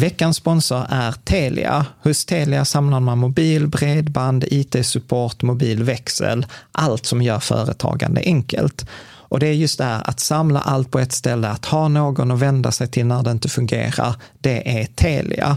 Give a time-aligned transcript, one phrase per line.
[0.00, 1.86] Veckans sponsor är Telia.
[2.02, 8.86] Hos Telia samlar man mobil, bredband, IT-support, mobilväxel, allt som gör företagande enkelt.
[9.02, 12.30] Och det är just det här att samla allt på ett ställe, att ha någon
[12.30, 15.56] att vända sig till när det inte fungerar, det är Telia.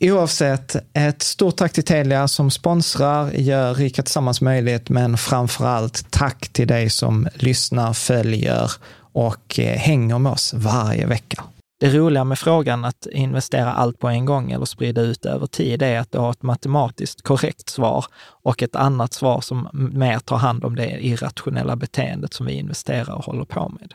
[0.00, 6.10] Oavsett, ett stort tack till Telia som sponsrar, gör Rika Tillsammans möjligt, men framför allt
[6.10, 8.70] tack till dig som lyssnar, följer
[9.12, 11.44] och eh, hänger med oss varje vecka.
[11.80, 15.82] Det roliga med frågan att investera allt på en gång eller sprida ut över tid
[15.82, 20.36] är att du har ett matematiskt korrekt svar och ett annat svar som mer tar
[20.36, 23.94] hand om det irrationella beteendet som vi investerar och håller på med.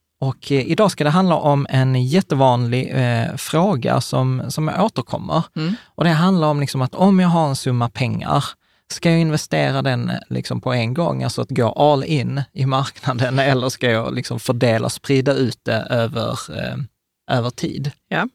[0.21, 5.43] och eh, idag ska det handla om en jättevanlig eh, fråga som, som återkommer.
[5.55, 5.75] Mm.
[5.85, 8.45] Och det handlar om liksom att om jag har en summa pengar,
[8.91, 12.65] ska jag investera den eh, liksom på en gång, alltså att gå all in i
[12.65, 16.77] marknaden, eller ska jag liksom fördela, sprida ut det över, eh,
[17.37, 17.91] över tid?
[18.07, 18.27] Ja.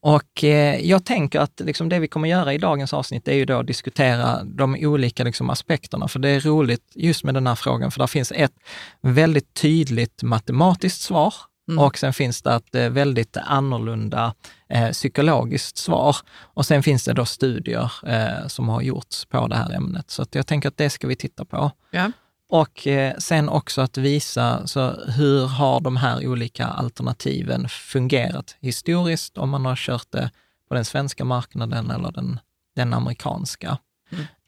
[0.00, 3.44] Och eh, jag tänker att liksom det vi kommer göra i dagens avsnitt är ju
[3.44, 7.54] då att diskutera de olika liksom aspekterna, för det är roligt just med den här
[7.54, 8.54] frågan, för där finns ett
[9.00, 11.34] väldigt tydligt matematiskt svar
[11.68, 11.84] Mm.
[11.84, 14.34] Och sen finns det ett eh, väldigt annorlunda
[14.68, 16.16] eh, psykologiskt svar.
[16.40, 20.10] Och sen finns det då studier eh, som har gjorts på det här ämnet.
[20.10, 21.70] Så jag tänker att det ska vi titta på.
[21.90, 22.12] Ja.
[22.48, 29.38] Och eh, sen också att visa så hur har de här olika alternativen fungerat historiskt,
[29.38, 30.30] om man har kört det
[30.68, 32.40] på den svenska marknaden eller den,
[32.76, 33.78] den amerikanska.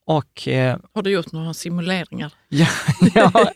[0.07, 2.33] Och, eh, har du gjort några simuleringar?
[2.53, 2.67] Ja,
[3.15, 3.53] ja,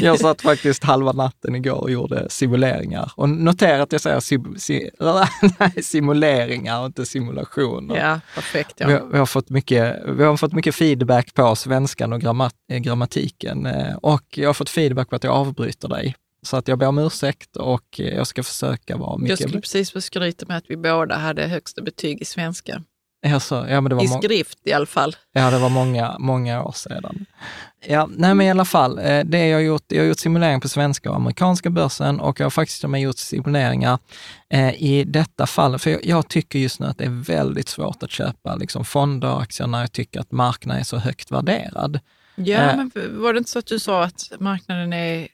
[0.00, 3.12] jag satt faktiskt halva natten igår och gjorde simuleringar.
[3.16, 4.90] Och notera att jag säger sim, sim,
[5.58, 7.96] nej, simuleringar och inte simulationer.
[7.96, 8.74] Ja, perfekt.
[8.76, 8.86] Ja.
[8.86, 12.54] Vi, har, vi, har fått mycket, vi har fått mycket feedback på svenskan och grammat,
[12.80, 13.66] grammatiken.
[13.66, 16.14] Eh, och jag har fått feedback på att jag avbryter dig.
[16.42, 19.40] Så att jag ber om ursäkt och jag ska försöka vara mycket...
[19.40, 22.82] Jag skulle precis skryta med att vi båda hade högsta betyg i svenska.
[23.26, 25.16] Alltså, ja, men det var I skrift i alla fall.
[25.32, 27.26] Ja, det var många, många år sedan.
[27.86, 30.60] Ja, nej men i alla fall, eh, det jag har gjort, jag har gjort simulering
[30.60, 33.98] på svenska och amerikanska börsen och jag har faktiskt gjort simuleringar
[34.50, 38.02] eh, i detta fall, för jag, jag, tycker just nu att det är väldigt svårt
[38.02, 42.00] att köpa liksom, fonder och aktier när jag tycker att marknaden är så högt värderad.
[42.34, 42.90] Ja, eh, men
[43.22, 45.28] var det inte så att du sa att marknaden är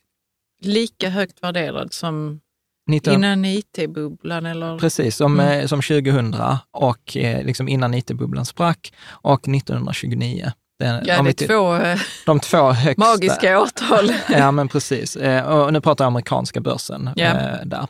[0.60, 2.40] lika högt värderad som
[2.86, 4.78] 19, Innan IT-bubblan eller?
[4.78, 5.60] Precis, som, Mm.
[5.60, 6.34] eh, som 2000
[6.70, 10.52] och eh, liksom innan IT-bubblan sprack och 1929.
[10.78, 13.00] Den, Ja, det är två eh, de två högsta.
[13.04, 14.12] magiska årtal.
[14.28, 15.16] Ja, men precis.
[15.46, 17.32] Och nu pratar jag amerikanska börsen Ja.
[17.64, 17.86] där.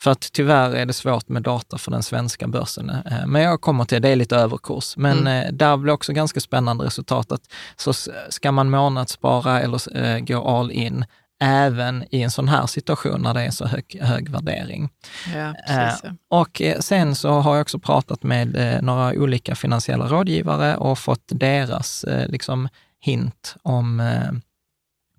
[0.00, 2.92] För att tyvärr är det svårt med data för den svenska börsen.
[3.26, 4.96] Men jag kommer till, det är lite överkurs.
[4.96, 5.56] Men Mm.
[5.56, 7.32] där blir också ganska spännande resultat.
[7.32, 7.42] Att
[7.76, 7.92] så
[8.28, 11.04] ska man månadsspara eller gå all in,
[11.40, 14.88] även i en sån här situation när det är så hög, hög värdering.
[15.34, 16.00] Ja, precis.
[16.04, 16.10] ja.
[16.28, 20.98] Och eh, sen så har jag också pratat med eh, några olika finansiella rådgivare och
[20.98, 22.68] fått deras eh, liksom
[23.00, 24.32] hint om eh,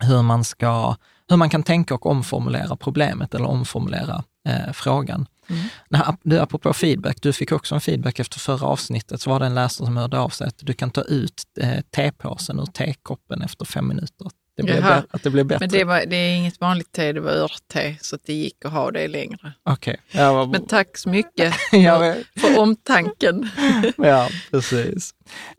[0.07, 0.95] hur man ska,
[1.30, 5.27] hur man kan tänka och omformulera problemet eller omformulera eh, frågan.
[5.50, 6.18] Mm.
[6.24, 9.56] Du, apropå feedback, du fick också en feedback efter förra avsnittet, så var det en
[9.56, 13.66] läsare som hörde av sig att du kan ta ut eh, tepåsen ur tekoppen efter
[13.66, 14.27] fem minuter.
[14.65, 15.00] Det Jaha.
[15.01, 15.59] bä- att det blir bättre.
[15.59, 18.71] Men det, var, det är inget vanligt te, det var örtte, så det gick att
[18.71, 19.53] ha det längre.
[19.63, 19.97] Okej.
[20.11, 23.50] Ja, vad- Men tack så mycket för, för omtanken.
[23.97, 25.11] Ja, precis.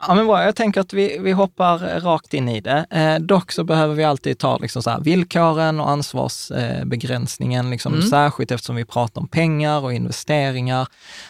[0.08, 0.44] Ja, men bra.
[0.44, 2.86] Jag tänker att vi, vi hoppar rakt in i det.
[2.90, 8.06] Eh, dock så behöver vi alltid ta liksom så villkoren och ansvarsbegränsningen, liksom, Mm.
[8.06, 10.88] särskilt eftersom vi pratar om pengar och investeringar,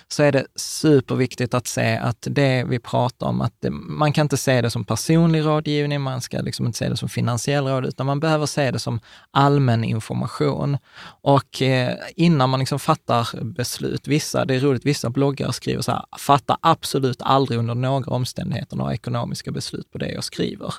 [0.08, 4.24] så är det superviktigt att se att det vi pratar om, att det, man kan
[4.24, 7.86] inte se det som personlig rådgivning, man ska liksom inte se det som finansiell råd,
[7.86, 10.78] utan man behöver se det som allmän information.
[11.22, 15.92] Och eh, innan man liksom fattar beslut, vissa, det är roligt, vissa bloggare skriver så
[15.92, 20.74] här, fatta absolut aldrig under några omständigheter några ekonomiska beslut på det jag skriver.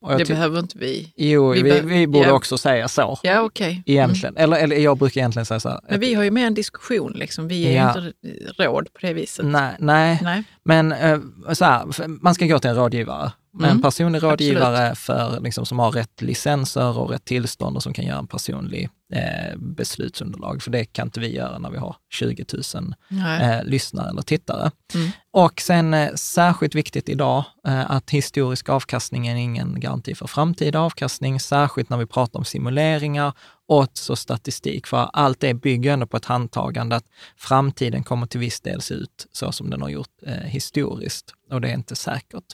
[0.00, 1.12] Jag Det behöver inte vi.
[1.16, 2.32] Jo, vi, vi vi, borde ja.
[2.32, 3.18] också säga så.
[3.22, 3.70] Ja, okej.
[3.70, 3.82] Mm.
[3.86, 4.36] Egentligen.
[4.36, 5.80] Eller, eller jag brukar egentligen säga så här.
[5.90, 7.48] Men vi har ju med en diskussion, liksom.
[7.48, 8.00] vi är Ja.
[8.00, 9.46] ju inte råd på det viset.
[9.46, 10.20] Nej, nej.
[10.22, 10.44] Nej.
[10.64, 11.18] men eh,
[11.52, 13.32] så här, man ska gå till en rådgivare.
[13.58, 17.92] En Mm, personlig rådgivare för, liksom, som har rätt licenser och rätt tillstånd och som
[17.92, 20.62] kan göra en personlig eh, beslutsunderlag.
[20.62, 22.44] För det kan inte vi göra när vi har 20
[22.74, 23.42] 000 Nej.
[23.42, 24.70] eh, lyssnare eller tittare.
[24.94, 25.10] Mm.
[25.30, 30.80] Och sen eh, särskilt viktigt idag eh, att historisk avkastning är ingen garanti för framtida
[30.80, 33.32] avkastning, särskilt när vi pratar om simuleringar
[33.68, 34.86] och så statistik.
[34.86, 37.04] För allt det bygger ändå på ett handtagande att
[37.36, 41.60] framtiden kommer till viss del se ut så som den har gjort eh, historiskt och
[41.60, 42.44] det är inte säkert.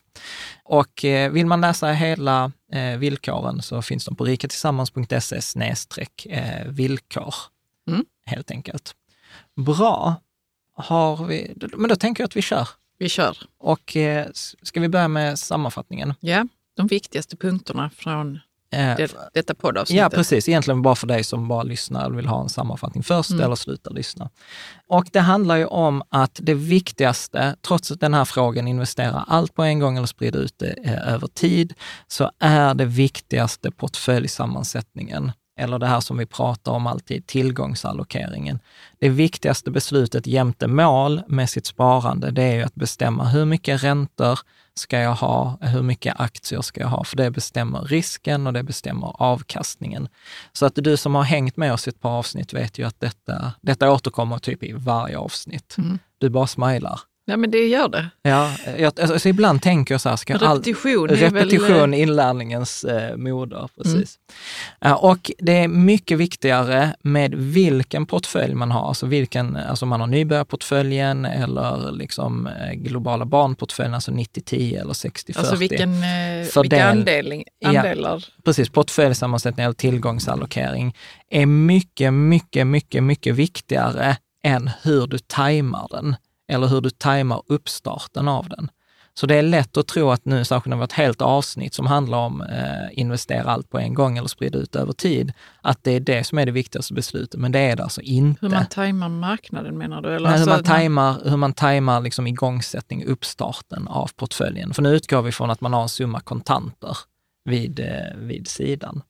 [0.64, 6.66] Och eh, vill man läsa hela eh, villkoren så finns de på rikatillsammans.se snedstreck eh,
[6.68, 7.34] villkor,
[7.88, 8.04] Mm.
[8.26, 8.94] helt enkelt.
[9.56, 10.14] Bra.
[10.74, 12.68] Har vi, men då tänker jag att vi kör.
[12.98, 13.38] Vi kör.
[13.58, 14.26] Och eh,
[14.62, 16.14] ska vi börja med sammanfattningen?
[16.20, 18.40] Ja, de viktigaste punkterna från
[18.78, 19.98] det, detta poddavsnitt.
[19.98, 20.48] Ja, precis.
[20.48, 23.44] Egentligen bara för dig som bara lyssnar och vill ha en sammanfattning först Mm.
[23.44, 24.30] eller slutar lyssna.
[24.88, 29.54] Och det handlar ju om att det viktigaste, trots att den här frågan investera allt
[29.54, 31.74] på en gång eller sprida ut det eh, över tid,
[32.08, 38.58] så är det viktigaste portföljsammansättningen eller det här som vi pratar om alltid, tillgångsallokeringen.
[38.98, 43.82] Det viktigaste beslutet jämte mål med sitt sparande, det är ju att bestämma hur mycket
[43.82, 44.38] räntor
[44.74, 48.62] ska jag ha, hur mycket aktier ska jag ha, för det bestämmer risken och det
[48.62, 50.08] bestämmer avkastningen.
[50.52, 53.00] Så att du som har hängt med oss i ett par avsnitt vet ju att
[53.00, 55.74] detta, detta återkommer typ i varje avsnitt.
[55.78, 55.98] Mm.
[56.18, 57.00] Du bara smilar.
[57.24, 58.08] Ja, men det gör det.
[58.22, 61.94] Ja, jag, alltså, så ibland tänker jag så här, ska all, Repetition är repetition väl...
[61.94, 63.68] är inlärningens eh, moder.
[63.76, 64.18] Precis.
[64.80, 70.00] Ja, och det är mycket viktigare med vilken portfölj man har, alltså vilken, alltså man
[70.00, 75.38] har nybörjarportföljen eller liksom eh, globala barnportföljen, alltså 90-10 eller 60-40.
[75.38, 76.06] Alltså vilken, eh,
[76.46, 77.68] Fördel- vilka andeling, Ja.
[77.68, 78.24] andelar.
[78.44, 80.96] Precis, portföljsammansättning eller tillgångsallokering
[81.30, 86.16] är mycket, mycket, mycket, mycket viktigare än hur du tajmar den
[86.48, 88.70] eller hur du tajmar uppstarten av den.
[89.14, 91.74] Så det är lätt att tro att nu, särskilt när vi har ett helt avsnitt
[91.74, 95.84] som handlar om eh, investera allt på en gång eller sprida ut över tid, att
[95.84, 98.46] det är det som är det viktigaste beslutet, men det är det alltså inte.
[98.46, 100.08] Hur man tajmar marknaden menar du?
[100.08, 104.74] Eller Nej, hur alltså man tajmar, hur man tajmar liksom igångsättning, uppstarten av portföljen.
[104.74, 106.96] För nu utgår vi från att man har en summa kontanter
[107.44, 109.02] vid, eh, vid sidan.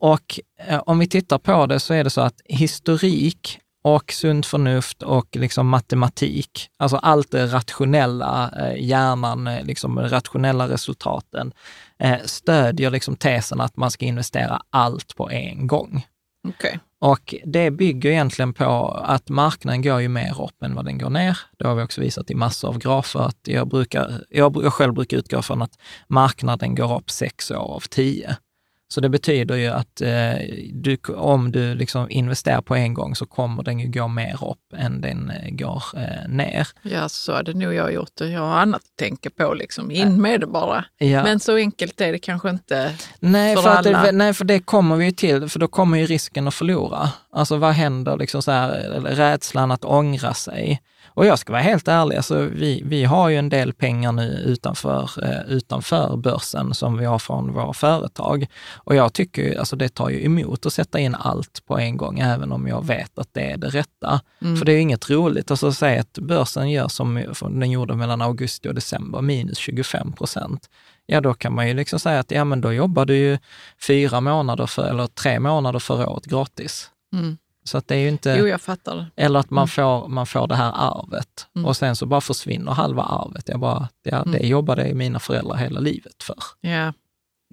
[0.00, 3.60] Och eh, om vi tittar på det så är det så att historik
[3.94, 10.68] och sunt förnuft och liksom matematik, alltså allt det rationella, eh, hjärnan, eh, liksom rationella
[10.68, 11.52] resultaten,
[11.98, 16.06] eh, stödjer liksom tesen att man ska investera allt på en gång.
[16.48, 16.78] Okej.
[17.00, 21.10] Och det bygger egentligen på att marknaden går ju mer upp än vad den går
[21.10, 21.38] ner.
[21.58, 23.20] Det har vi också visat i massor av grafer.
[23.20, 25.78] Att jag, brukar, jag, jag själv brukar utgå från att
[26.08, 28.36] marknaden går upp sex år av tio.
[28.90, 30.34] Så det betyder ju att eh,
[30.72, 34.72] du, om du liksom investerar på en gång så kommer den ju gå mer upp
[34.76, 36.68] än den eh, går eh, ner.
[36.82, 38.28] Ja, så hade nog jag gjort det.
[38.28, 39.90] Jag har annat att tänka på, liksom.
[39.90, 40.84] in med det bara.
[40.98, 41.22] Ja.
[41.22, 44.02] Men så enkelt är det kanske inte Nej för för, alla.
[44.02, 47.10] det, nej, för det kommer vi ju till, för då kommer ju risken att förlora.
[47.32, 50.80] Alltså vad händer, liksom så här, rädslan att ångra sig.
[51.18, 54.42] Och jag ska vara helt ärlig, alltså, vi, vi har ju en del pengar nu
[54.46, 58.46] utanför, eh, utanför börsen som vi har från våra företag.
[58.74, 61.96] Och jag tycker ju, alltså det tar ju emot att sätta in allt på en
[61.96, 64.20] gång, även om jag vet att det är det rätta.
[64.58, 65.50] För det är ju inget roligt.
[65.50, 70.68] Alltså säg att börsen gör som den gjorde mellan augusti och december, minus 25 procent
[71.06, 73.38] ja då kan man ju liksom säga att ja men då jobbar du ju
[73.86, 76.90] fyra månader för, eller tre månader förra året gratis.
[77.12, 77.38] Mm.
[77.68, 79.06] Så att det är ju inte, Jo, jag fattar.
[79.16, 81.66] eller att man, får, man får det här arvet Mm.
[81.66, 83.48] och sen så bara försvinner halva arvet.
[83.48, 86.36] Jag bara, ja, det jobbade mina föräldrar hela livet för.
[86.60, 86.92] Ja.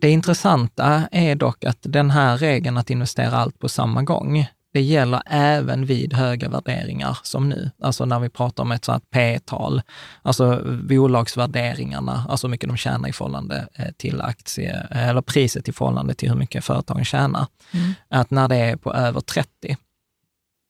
[0.02, 4.82] Det intressanta är dock att den här regeln att investera allt på samma gång, det
[4.82, 7.72] gäller även vid höga värderingar som nu.
[7.82, 9.82] Alltså när vi pratar om ett sånt P-tal,
[10.22, 15.74] alltså bolagsvärderingarna, alltså hur mycket de tjänar i förhållande eh, till aktie, eller priset i
[15.74, 17.48] förhållande till hur mycket företagen tjänar.
[18.10, 19.78] Att när det är på över 30,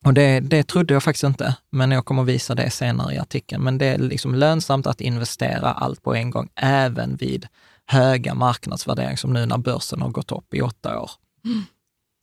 [0.05, 3.63] och det, det trodde jag faktiskt inte, men jag kommer visa det senare i artikeln.
[3.63, 7.47] Men det är liksom lönsamt att investera allt på en gång, även vid
[7.85, 11.11] höga marknadsvärderingar som nu när börsen har gått upp i åtta år.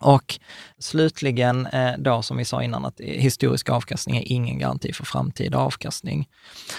[0.00, 0.38] Och
[0.78, 5.58] slutligen eh, då, som vi sa innan, att historisk avkastning är ingen garanti för framtida
[5.58, 6.28] avkastning.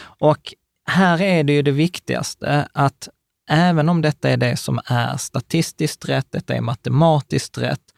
[0.01, 0.53] Och
[0.85, 3.09] här är det ju det viktigaste att
[3.49, 7.93] även om detta är det som är statistiskt rätt, detta är matematiskt rätt,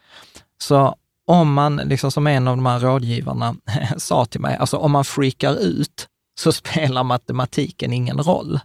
[0.58, 0.96] så
[1.26, 3.54] om man, liksom som en av de här rådgivarna
[3.96, 6.08] sa till mig, alltså om man freakar ut
[6.40, 8.60] så spelar matematiken ingen roll.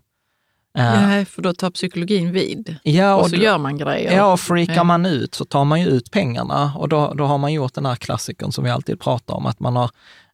[0.77, 2.75] Eh, Nej, för då tar psykologin vid.
[2.83, 4.15] ja, och så då- gör man grejer.
[4.15, 4.83] Ja, och freakar Ja.
[4.83, 7.85] man ut så tar man ju ut pengarna och då, då har man gjort den
[7.85, 9.89] här klassikern som vi alltid pratar om, att man har,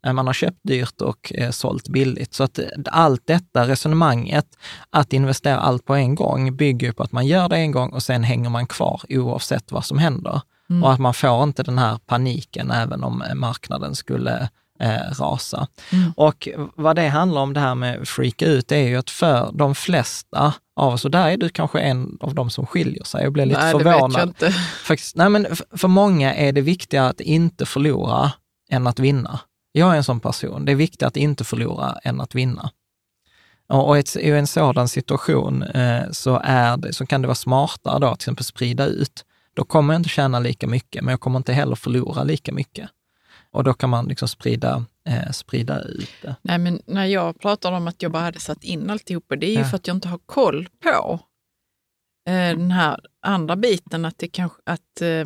[0.05, 2.34] eh, man har köpt dyrt och eh, sålt billigt.
[2.34, 4.46] Så att eh, allt detta resonemanget,
[4.89, 8.03] att investera allt på en gång, bygger på att man gör det en gång och
[8.03, 10.41] sen hänger man kvar oavsett vad som händer.
[10.83, 15.67] Och att man får inte den här paniken även om eh, marknaden skulle eh, rasa.
[16.15, 19.51] Och vad det handlar om det här med freaka ut, det är ju att för
[19.53, 23.27] de flesta av oss, och där är du kanske en av de som skiljer sig
[23.27, 24.12] och blir lite Nej, det förvånad.
[24.12, 24.51] vet jag inte.
[24.83, 28.31] Faktiskt, nej men för många är det viktigare att inte förlora
[28.69, 29.39] än att vinna.
[29.71, 30.65] Jag är en sån person.
[30.65, 32.71] Det är viktigt att inte förlora än att vinna.
[33.69, 38.07] Och i en sådan situation eh, så, är det, så kan det vara smartare då,
[38.07, 39.25] till exempel sprida ut.
[39.57, 42.89] Då kommer jag inte tjäna lika mycket, men jag kommer inte heller förlora lika mycket.
[43.51, 46.35] Och då kan man liksom sprida, eh, sprida ut det.
[46.41, 49.51] Nej, men när jag pratar om att jag bara hade satt in alltihopa, det är
[49.51, 49.65] ju Ja.
[49.65, 51.19] för att jag inte har koll på
[52.29, 55.25] eh, den här andra biten, att, det kanske, att eh,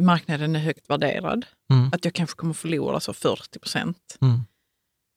[0.00, 1.46] marknaden är högt värderad.
[1.70, 1.90] Mm.
[1.92, 4.18] Att jag kanske kommer förlora så 40 procent.
[4.20, 4.40] Mm.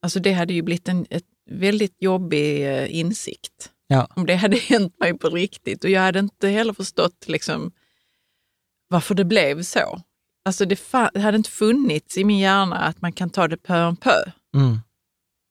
[0.01, 1.05] Alltså det hade ju blivit en
[1.49, 3.71] väldigt jobbig eh, insikt.
[3.87, 4.07] Ja.
[4.15, 5.83] Om det hade hänt mig på riktigt.
[5.83, 7.71] Och jag hade inte heller förstått liksom,
[8.87, 10.01] varför det blev så.
[10.45, 10.79] Alltså det,
[11.13, 14.21] det hade inte funnits i min hjärna att man kan ta det pö om pö.
[14.55, 14.79] Mm.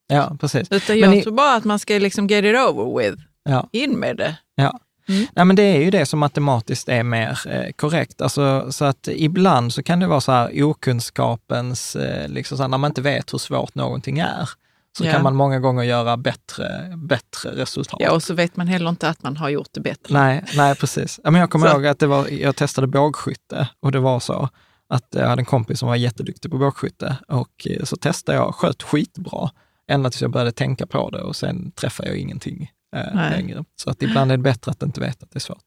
[0.08, 0.68] Ja, precis.
[0.72, 3.22] Utan Men jag i- tror bara att man ska liksom get it over with.
[3.42, 3.68] Ja.
[3.72, 4.36] In med det.
[4.54, 4.80] Ja.
[5.08, 5.26] Mm.
[5.34, 8.20] Nej, men det är ju det som matematiskt är mer eh, korrekt.
[8.20, 12.68] Alltså, så att ibland så kan det vara så här okunskapens, eh, liksom så här,
[12.68, 14.48] när man inte vet hur svårt någonting är,
[14.96, 15.12] så Ja.
[15.12, 18.00] kan man många gånger göra bättre, bättre resultat.
[18.02, 20.14] Ja, och så vet man heller inte att man har gjort det bättre.
[20.14, 21.20] Nej, nej precis.
[21.24, 24.20] Ja, men jag kommer Så- ihåg att det var, jag testade bågskytte och det var
[24.20, 24.48] så
[24.88, 28.54] att jag hade en kompis som var jätteduktig på bågskytte och eh, så testade jag,
[28.54, 29.50] sköt skitbra,
[29.90, 33.64] ända tills jag började tänka på det och sen träffade jag ingenting eh, längre.
[33.76, 35.62] Så att ibland är det bättre att inte veta att det är svårt.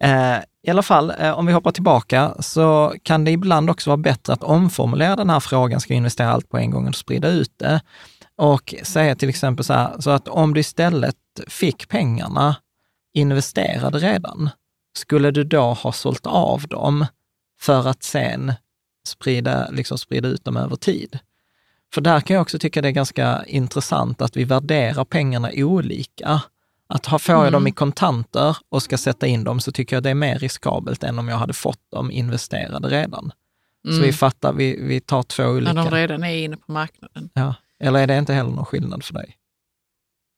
[0.00, 0.36] Mm.
[0.36, 3.96] Eh, I alla fall, eh, om vi hoppar tillbaka, så kan det ibland också vara
[3.96, 7.28] bättre att omformulera den här frågan, ska jag investera allt på en gång och sprida
[7.28, 7.80] ut det?
[8.36, 11.16] Och säga till exempel så här, så att om du istället
[11.46, 12.56] fick pengarna
[13.14, 14.50] investerade redan,
[14.98, 17.06] skulle du då ha sålt av dem
[17.60, 18.52] för att sen
[19.06, 21.18] sprida, liksom sprida ut dem över tid?
[21.94, 26.42] För där kan jag också tycka det är ganska intressant att vi värderar pengarna olika.
[26.88, 30.02] Att ha, får jag dem i kontanter och ska sätta in dem så tycker jag
[30.02, 33.32] det är mer riskabelt än om jag hade fått dem investerade redan.
[33.90, 35.72] Så vi fattar, vi, vi tar två olika.
[35.72, 37.30] När de redan är inne på marknaden.
[37.34, 37.54] ja.
[37.84, 39.36] Eller är det inte heller någon skillnad för dig?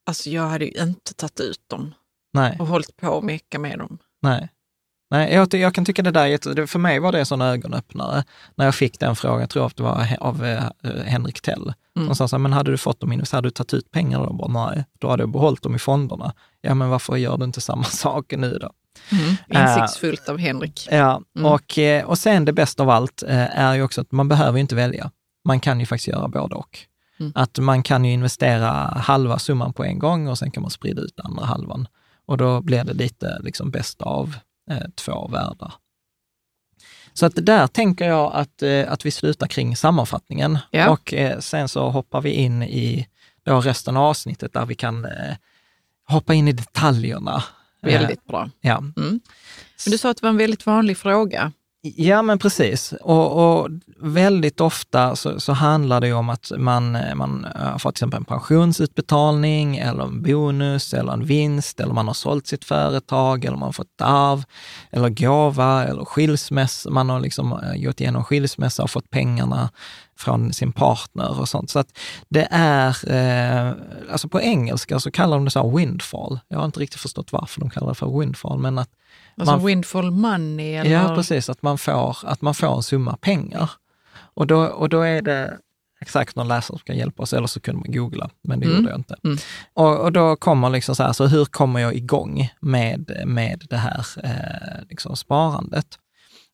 [0.07, 1.93] Alltså jag hade ju inte tagit ut dem
[2.33, 2.57] Nej.
[2.59, 3.97] och hållit på och meka med dem.
[4.21, 4.49] Nej.
[5.11, 8.23] Nej, jag, jag kan tycka det där, för mig var det en sån ögonöppnare
[8.55, 10.63] när jag fick den frågan, jag tror att det var av eh,
[11.05, 11.73] Henrik Tell.
[11.97, 12.07] Mm.
[12.07, 14.33] Som sa så här, men hade du fått dem in, hade du tagit ut pengar?
[14.33, 16.33] Bara, nej, då hade jag behållit dem i fonderna.
[16.61, 18.71] ja men varför gör du inte samma sak nu då?
[19.11, 19.35] Mm.
[19.63, 20.87] Insiktsfullt av Henrik.
[20.91, 21.51] Ja, Mm.
[21.51, 24.59] och, eh, och sen det bästa av allt eh, är ju också att man behöver
[24.59, 25.11] inte välja.
[25.47, 26.79] Man kan ju faktiskt göra både och.
[27.19, 27.31] Mm.
[27.35, 31.01] Att man kan ju investera halva summan på en gång och sen kan man sprida
[31.01, 31.87] ut andra halvan.
[32.25, 34.35] Och då blir det lite liksom bäst av
[34.71, 35.73] eh, två världar.
[37.13, 40.89] Så att där tänker jag att, eh, att vi slutar kring sammanfattningen Ja.
[40.89, 43.07] och eh, sen så hoppar vi in i
[43.43, 45.35] då resten av avsnittet där vi kan eh,
[46.07, 47.43] hoppa in i detaljerna.
[47.83, 48.49] Eh, Väldigt bra.
[48.61, 48.77] ja.
[48.77, 48.93] Mm.
[49.85, 51.51] Men du sa att det var en väldigt vanlig fråga.
[51.81, 52.93] Ja, men precis.
[53.01, 57.95] Och, och väldigt ofta så, så handlar det ju om att man, man har fått
[57.95, 62.65] till exempel en pensionsutbetalning eller en bonus eller en vinst eller man har sålt sitt
[62.65, 64.43] företag eller man har fått arv
[64.91, 66.89] eller gåva eller skilsmässa.
[66.89, 69.69] Man har liksom eh, gjort igenom skilsmässa och fått pengarna
[70.19, 71.69] från sin partner och sånt.
[71.69, 71.97] Så att
[72.29, 73.73] det är, eh,
[74.11, 76.39] alltså på engelska så kallar de det så windfall.
[76.47, 78.89] Jag har inte riktigt förstått varför de kallar det för windfall, men att
[79.37, 80.91] Alltså Man- windfall money eller?
[80.91, 81.49] Ja, precis.
[81.49, 83.71] Att man får, att man får en summa pengar.
[84.33, 85.57] Och då, och då är det
[86.01, 88.77] exakt någon läsare som kan hjälpa oss, eller så kunde man googla, men det Mm.
[88.77, 89.15] gjorde jag inte.
[89.23, 89.37] Mm.
[89.73, 93.77] Och, och då kommer liksom så här, så hur kommer jag igång med, med det
[93.77, 95.87] här eh, liksom sparandet?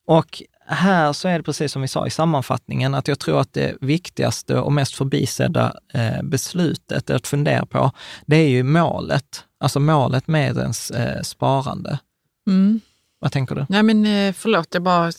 [0.08, 3.54] Och här så är det precis som vi sa i sammanfattningen, att jag tror att
[3.54, 7.92] det viktigaste och mest förbisedda eh, beslutet att fundera på,
[8.26, 9.44] det är ju målet.
[9.60, 12.00] Alltså målet med ens eh, sparande.
[12.48, 12.82] Mm.
[13.20, 13.66] Vad tänker du?
[13.70, 15.12] Nej men eh, förlåt, jag bara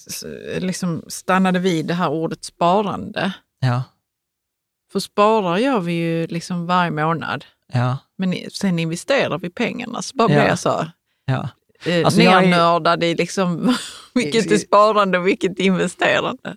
[0.59, 3.33] liksom stannade vid det här ordet sparande.
[3.61, 3.83] Ja,
[4.93, 7.45] För sparar gör vi ju liksom varje månad.
[7.73, 10.03] ja, Men sen investerar vi pengarna.
[10.03, 10.38] Så bara Ja.
[10.41, 10.91] blir jag så här,
[11.25, 11.49] ja.
[11.85, 13.76] Eh, Alltså, är- nernördad i liksom
[14.14, 16.56] vilket är sparande och vilket är investerande.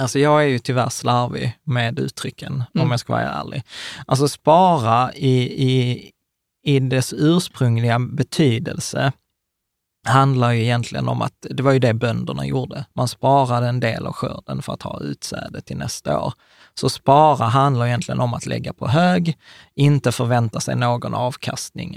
[0.00, 2.90] Alltså jag är ju tyvärr slarvig med uttrycken, om Mm.
[2.90, 3.62] jag ska vara ärlig.
[4.06, 6.10] Alltså spara i, i,
[6.64, 9.12] i dess ursprungliga betydelse
[10.06, 12.84] handlar ju egentligen om att det var ju det bönderna gjorde.
[12.92, 16.32] Man sparade en del av skörden för att ha utsäde till nästa år.
[16.74, 19.38] Så spara handlar egentligen om att lägga på hög,
[19.74, 21.96] inte förvänta sig någon avkastning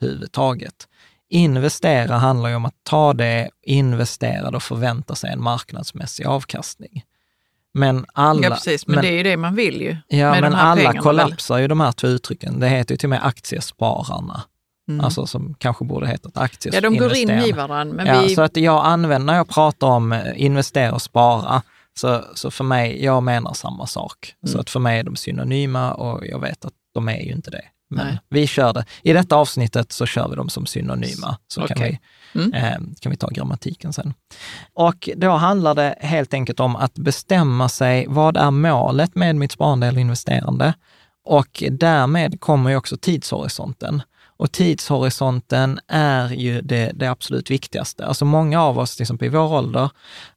[0.00, 0.88] överhuvudtaget.
[1.34, 7.04] Investera handlar ju om att ta det, investera och förvänta sig en marknadsmässig avkastning.
[7.74, 9.96] Men alla, ja precis, men, det är ju det man vill ju.
[10.08, 12.60] ja, men alla pengarna kollapsar ju de här två uttrycken.
[12.60, 14.42] Det heter ju till och med aktiespararna,
[14.88, 15.04] Mm.
[15.04, 16.96] alltså som kanske borde hetat ja, aktieinvesterarna.
[16.98, 17.94] de går in i varandra.
[17.96, 21.62] Men ja, vi, Så att jag använder, när jag pratar om eh, investera och spara,
[21.94, 24.34] så, så för mig, jag menar samma sak.
[24.46, 24.60] Så Mm.
[24.60, 27.64] att för mig är de synonyma och jag vet att de är ju inte det.
[27.94, 28.18] Men Nej.
[28.28, 28.84] vi kör det.
[29.02, 31.90] I detta avsnittet så kör vi dem som synonyma, så kan, Okej.
[31.90, 32.52] vi, Mm.
[32.54, 34.14] eh, kan vi ta grammatiken sen.
[34.72, 39.52] Och då handlar det helt enkelt om att bestämma sig, vad är målet med mitt
[39.52, 40.74] sparande eller investerande?
[41.24, 44.02] Och därmed kommer ju också tidshorisonten.
[44.36, 48.06] Och tidshorisonten är ju det, det absolut viktigaste.
[48.06, 49.90] Alltså många av oss, liksom till exempel i vår ålder,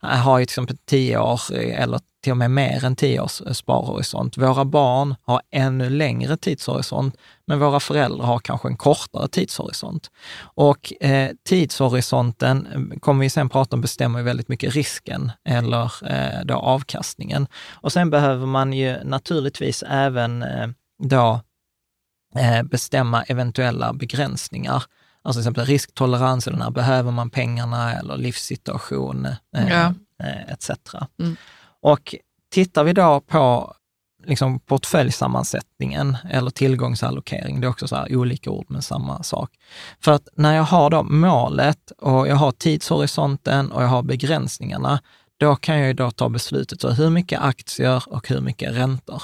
[0.04, 3.22] eh, har ju till exempel tio år eh, eller till och med mer än tio
[3.22, 4.38] års eh, sparhorisont.
[4.38, 7.16] Våra barn har ännu längre tidshorisont,
[7.48, 10.12] men våra föräldrar har kanske en kortare tidshorisont.
[10.40, 16.46] Och eh, tidshorisonten, kommer vi sen prata om, bestämmer ju väldigt mycket risken eller eh,
[16.46, 17.48] då avkastningen.
[17.74, 20.68] Och sen behöver man ju naturligtvis även eh,
[21.04, 21.42] då
[22.64, 24.84] bestämma eventuella begränsningar.
[25.22, 29.94] Alltså till exempel risktolerans, eller när behöver man pengarna, eller livssituation, eh, Ja.
[30.24, 30.72] eh, etc.
[31.20, 31.36] Mm.
[31.82, 32.16] Och
[32.52, 33.74] tittar vi då på
[34.26, 39.52] liksom portföljsammansättningen eller tillgångsallokering, det är också så här olika ord men samma sak.
[40.02, 45.00] För att när jag har då målet och jag har tidshorisonten och jag har begränsningarna,
[45.40, 49.24] då kan jag ju då ta beslutet, så hur mycket aktier och hur mycket räntor.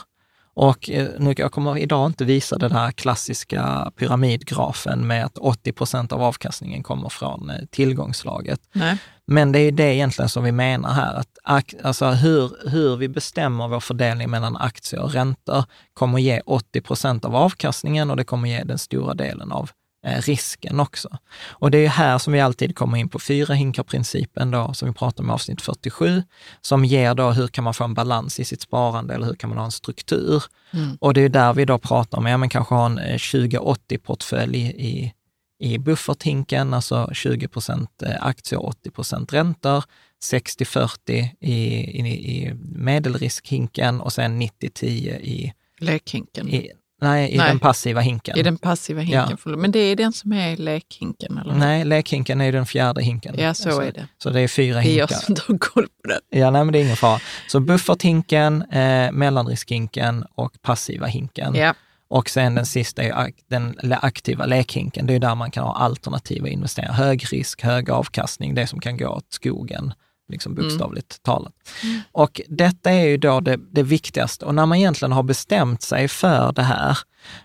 [0.54, 5.72] Och eh, nu, jag kommer idag inte visa den här klassiska pyramidgrafen med att 80
[5.72, 8.60] procent av avkastningen kommer från eh, tillgångslaget.
[8.74, 8.98] nej.
[9.26, 13.68] Men det är det egentligen som vi menar här, att alltså hur, hur vi bestämmer
[13.68, 15.64] vår fördelning mellan aktier och räntor
[15.94, 19.70] kommer ge 80 procent av avkastningen och det kommer ge den stora delen av
[20.04, 21.18] risken också.
[21.48, 24.94] Och det är här som vi alltid kommer in på fyra hinkar-principen då, som vi
[24.94, 26.24] pratar om i avsnitt 47,
[26.62, 29.50] som ger då hur kan man få en balans i sitt sparande eller hur kan
[29.50, 30.44] man ha en struktur?
[30.72, 30.98] Mm.
[31.02, 34.58] Och det är där vi då pratar om, ja men kanske ha en eh, 20-80-portfölj
[34.58, 35.14] i,
[35.60, 39.84] i bufferthinken, alltså 20 procent aktier, 80 procent räntor,
[40.32, 46.50] 60-40 i, i, i medelriskhinken och sen 90-10 i, Lekhinken.
[46.50, 46.72] I,
[47.04, 47.48] nej, i Nej.
[47.48, 48.44] den passiva hinken.
[48.44, 49.38] den passiva hinken.
[49.46, 49.56] Ja.
[49.56, 51.38] Men det är den som är lekhinken?
[51.38, 51.54] Eller?
[51.54, 53.36] Nej, lekhinken är den fjärde hinken.
[53.38, 54.08] Ja, så Alltså, är det.
[54.18, 55.16] Så det är fyra Det är jag hinkar.
[55.16, 56.40] som inte har koll på det.
[56.40, 57.20] Ja, nej, men det är ingen fara.
[57.48, 61.56] Så bufferthinken, eh, mellanriskhinken och passiva hinken.
[61.56, 61.74] Ja.
[62.08, 65.08] Och sen den sista är den aktiva lekhinken.
[65.08, 66.94] Det är där man kan ha alternativa investeringar.
[66.94, 69.94] Hög risk, hög avkastning, det som kan gå åt skogen
[70.30, 70.64] liksom mm.
[70.64, 71.36] bokstavligt mm.
[71.36, 71.54] talat.
[71.84, 72.02] Mm.
[72.12, 74.46] Och detta är ju då det, det, viktigaste.
[74.46, 76.98] Och när man egentligen har bestämt sig för det här,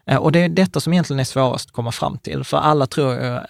[0.06, 2.86] eh, och det är detta som egentligen är svårast att komma fram till, för alla
[2.86, 3.42] tror ju eh,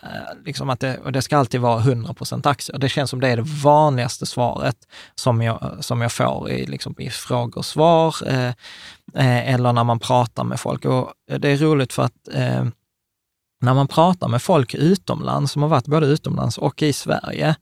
[0.45, 2.79] liksom att det, och det ska alltid vara 100% aktier.
[2.79, 4.77] Det känns som det är det vanligaste svaret
[5.15, 8.49] som jag, som jag får i, liksom, i frågor och svar, eh,
[9.15, 10.85] eh, eller när man pratar med folk.
[10.85, 12.65] Och det är roligt för att eh,
[13.61, 17.55] när man pratar med folk utomlands, som har varit både utomlands och i Sverige,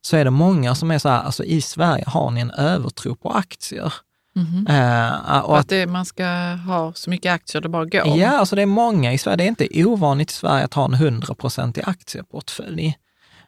[0.00, 3.14] så är det många som är så här, alltså i Sverige har ni en övertro
[3.14, 3.92] på aktier.
[4.36, 5.34] Mm -hmm.
[5.34, 6.26] uh, och att, det, man ska
[6.66, 8.06] ha så mycket aktier det bara går?
[8.18, 9.36] Ja, alltså det är många i Sverige.
[9.36, 12.98] Det är inte ovanligt i Sverige att ha en 100% aktieportfölj.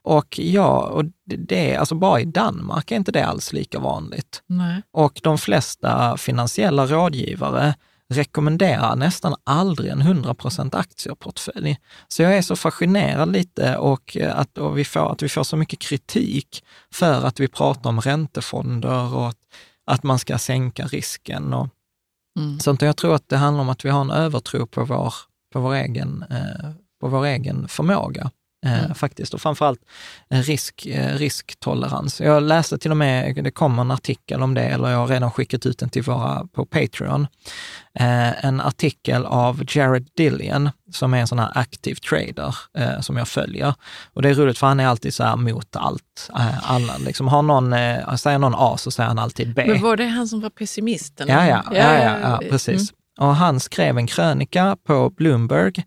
[0.03, 4.42] Och ja, och det är alltså bara i Danmark är inte det alls lika vanligt.
[4.47, 4.83] Nej.
[4.90, 7.75] Och de flesta finansiella rådgivare
[8.09, 11.79] rekommenderar nästan aldrig en 100% aktieportfölj.
[12.09, 15.57] Så jag är så fascinerad lite och att, och vi får, att vi får så
[15.57, 19.38] mycket kritik för att vi pratar om räntefonder och att,
[19.87, 21.55] att man ska sänka risken.
[21.55, 21.69] Och
[22.38, 22.61] mm.
[22.61, 22.83] sånt.
[22.83, 25.14] jag tror att det handlar om att vi har en övertro på vår,
[25.53, 28.31] på vår, egen, eh, på vår egen förmåga.
[28.66, 28.94] Eh, mm.
[28.94, 29.35] faktiskt.
[29.35, 29.81] Och framförallt
[30.29, 32.20] risk, eh, risktolerans.
[32.20, 35.31] Jag läste till och med, det kom en artikel om det, eller jag har redan
[35.31, 37.26] skickat ut den till våra på Patreon.
[37.94, 43.16] Eh, en artikel av Jared Dillian, som är en sån här aktiv trader eh, som
[43.16, 43.74] jag följer.
[44.12, 46.31] Och det är roligt för han är alltid så här mot allt.
[46.38, 49.64] Eh, alla, liksom, har någon, eh, säger någon A så säger han alltid B.
[49.66, 51.29] Men var det han som var pessimisten?
[51.29, 52.90] Ja, ja, ja, ja, ja precis.
[52.90, 52.96] Mm.
[53.18, 55.85] Och han skrev en krönika på Bloomberg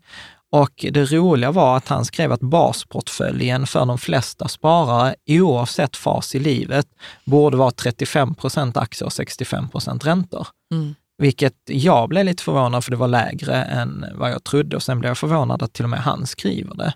[0.52, 6.34] och det roliga var att han skrev att basportföljen för de flesta sparare, oavsett fas
[6.34, 6.86] i livet,
[7.24, 10.46] borde vara 35 procent aktier och 65 procent räntor.
[10.72, 10.94] Mm.
[11.18, 15.00] Vilket jag blev lite förvånad för det var lägre än vad jag trodde och sen
[15.00, 16.94] blev jag förvånad att till och med han skriver det.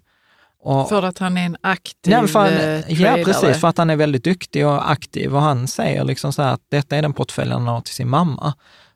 [0.60, 3.90] Och, för att han är en aktiv nej, han, eh, Ja, precis, för att han
[3.90, 7.52] är väldigt duktig och aktiv och han säger liksom så att detta är den portföljen
[7.52, 8.54] han har till sin mamma.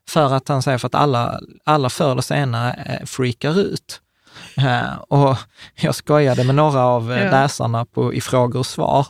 [0.09, 4.01] För att han säger för att alla, alla förr eller senare eh, freakar ut.
[4.57, 5.37] Eh, och
[5.81, 7.31] jag skojade med några av eh, ja.
[7.31, 9.07] läsarna på, i frågor och svar.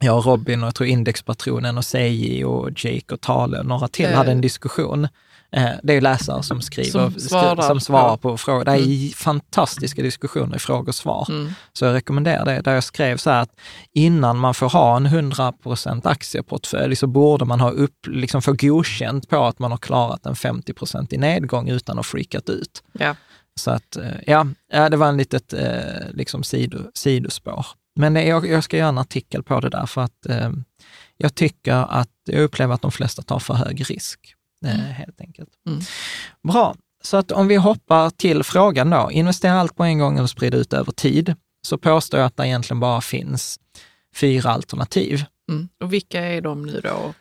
[0.00, 3.88] Jag och Robin och jag tror Indexpatronen och Seiji och Jake och Tale och några
[3.88, 5.08] till hade en diskussion.
[5.52, 8.64] Eh, det är läsare som skriver, som svarar, som svarar på frågor.
[8.64, 9.10] Det är mm.
[9.10, 11.26] fantastiska diskussioner i frågor och svar.
[11.28, 11.52] Mm.
[11.72, 12.60] Så jag rekommenderar det.
[12.60, 13.50] Där jag skrev så här att
[13.92, 19.28] innan man får ha en 100% aktieportfölj så borde man ha upp, liksom få godkänt
[19.28, 22.82] på att man har klarat en 50% i nedgång utan att freakat ut.
[22.92, 23.14] Ja.
[23.58, 24.46] Så att, eh, ja,
[24.88, 27.66] det var en litet eh, liksom sido, sidospår.
[27.96, 30.50] Men jag, jag ska göra en artikel på det där för att eh,
[31.16, 34.34] jag tycker att, jag upplever att de flesta tar för hög risk,
[34.66, 34.80] mm.
[34.80, 35.50] helt enkelt.
[35.66, 35.80] Mm.
[36.42, 40.26] Bra, så att om vi hoppar till frågan då, investera allt på en gång eller
[40.26, 41.34] sprida ut över tid,
[41.66, 43.60] så påstår jag att det egentligen bara finns
[44.14, 45.24] fyra alternativ.
[45.50, 45.68] Mm.
[45.80, 47.14] Och vilka är de nu då?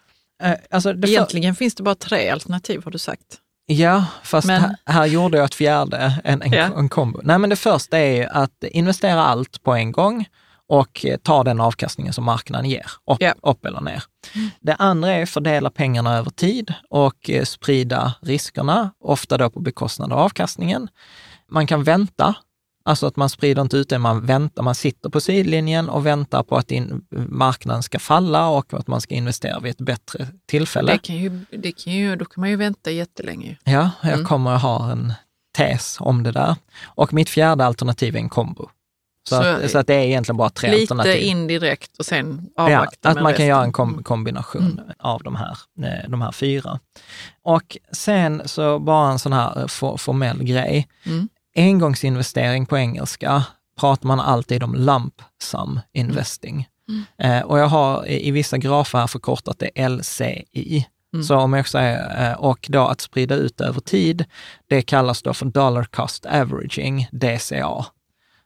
[0.69, 1.57] Alltså Egentligen för...
[1.57, 3.41] finns det bara tre alternativ har du sagt.
[3.69, 4.61] Ja, fast men...
[4.61, 6.69] här, här, gjorde jag ett fjärde, en, en, ja.
[6.77, 7.19] en kombo.
[7.23, 10.25] Nej, men det första är att investera allt på en gång
[10.67, 13.33] och ta den avkastningen som marknaden ger, upp, ja.
[13.41, 14.03] upp eller ner.
[14.35, 14.49] Mm.
[14.59, 19.59] Det andra är att fördela pengarna över tid och eh, sprida riskerna, ofta då på
[19.59, 20.87] bekostnad av avkastningen.
[21.51, 22.35] Man kan vänta
[22.87, 26.43] Alltså att man sprider inte ut det, man väntar, man sitter på sidlinjen och väntar
[26.43, 30.91] på att in, marknaden ska falla och att man ska investera vid ett bättre tillfälle.
[30.91, 33.57] Det kan ju, det kan ju, då kan man ju vänta jättelänge.
[33.63, 34.25] Ja, jag mm.
[34.25, 35.13] kommer att ha en
[35.57, 36.55] tes om det där.
[36.85, 38.69] Och mitt fjärde alternativ är en kombo.
[39.29, 41.13] Så, så, att, så att det är egentligen bara tre lite alternativ.
[41.13, 43.37] Lite indirekt och sen avvakta ja, Att man resten.
[43.37, 44.91] kan göra en kom kombination mm.
[44.99, 46.79] av de här, eh, de här fyra.
[47.43, 50.87] Och sen så bara en sån här eh, for, formell grej.
[51.05, 53.43] Mm engångsinvestering på engelska
[53.79, 56.67] pratar man alltid om lump sum investing.
[56.89, 57.05] Mm.
[57.17, 60.87] Eh, och jag har i, i vissa grafer här förkortat det LCI.
[61.13, 61.23] Mm.
[61.23, 64.25] Så om jag säger, eh, och då att sprida ut över tid,
[64.67, 67.85] det kallas då för dollar cost averaging, DCA.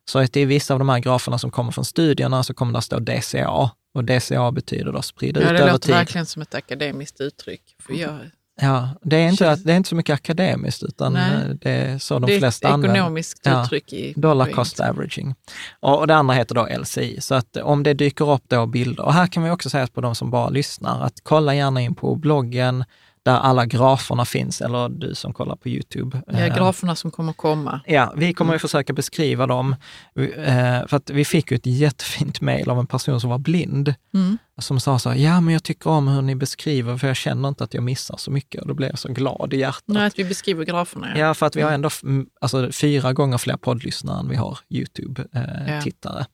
[0.06, 2.82] Så att i vissa av de här graferna som kommer från studierna så kommer det
[2.82, 5.68] stå DCA och DCA betyder då sprida ja, ut över tid.
[5.68, 7.76] Det låter verkligen som ett akademiskt uttryck.
[7.80, 8.20] För jag
[8.62, 11.34] Ja, det är inte, det är inte så mycket akademiskt, utan Nej.
[11.34, 12.88] Eh, det är så de det flesta använder.
[12.88, 13.94] Det är ett ekonomiskt ja, uttryck.
[13.94, 15.36] I dollar cost averaging.
[15.80, 17.22] Och, och det andra heter då LCI.
[17.22, 20.02] Så att om det dyker upp då bilder, och här kan vi också säga på
[20.02, 22.84] de som bara lyssnar, att kolla gärna in på bloggen,
[23.26, 26.22] där alla graferna finns, eller du som kollar på YouTube.
[26.28, 27.82] Ja, eh, graferna som kommer komma.
[27.86, 29.76] Ja, vi kommer att försöka beskriva dem.
[30.16, 33.94] Eh, För att vi fick ju ett jättefint mejl av en person som var blind,
[34.14, 34.38] Mm.
[34.58, 37.50] som sa så här, ja men jag tycker om hur ni beskriver, för jag känner
[37.50, 38.62] inte att jag missar så mycket.
[38.62, 39.84] Och då blev jag så glad i hjärtat.
[39.86, 41.08] Nej, att vi beskriver graferna.
[41.16, 41.20] Ja.
[41.20, 41.68] Ja, för att vi Mm.
[41.70, 44.78] har ändå f- m- alltså, fyra gånger fler poddlyssnare än vi har Ja.
[44.80, 46.26] YouTube-tittare.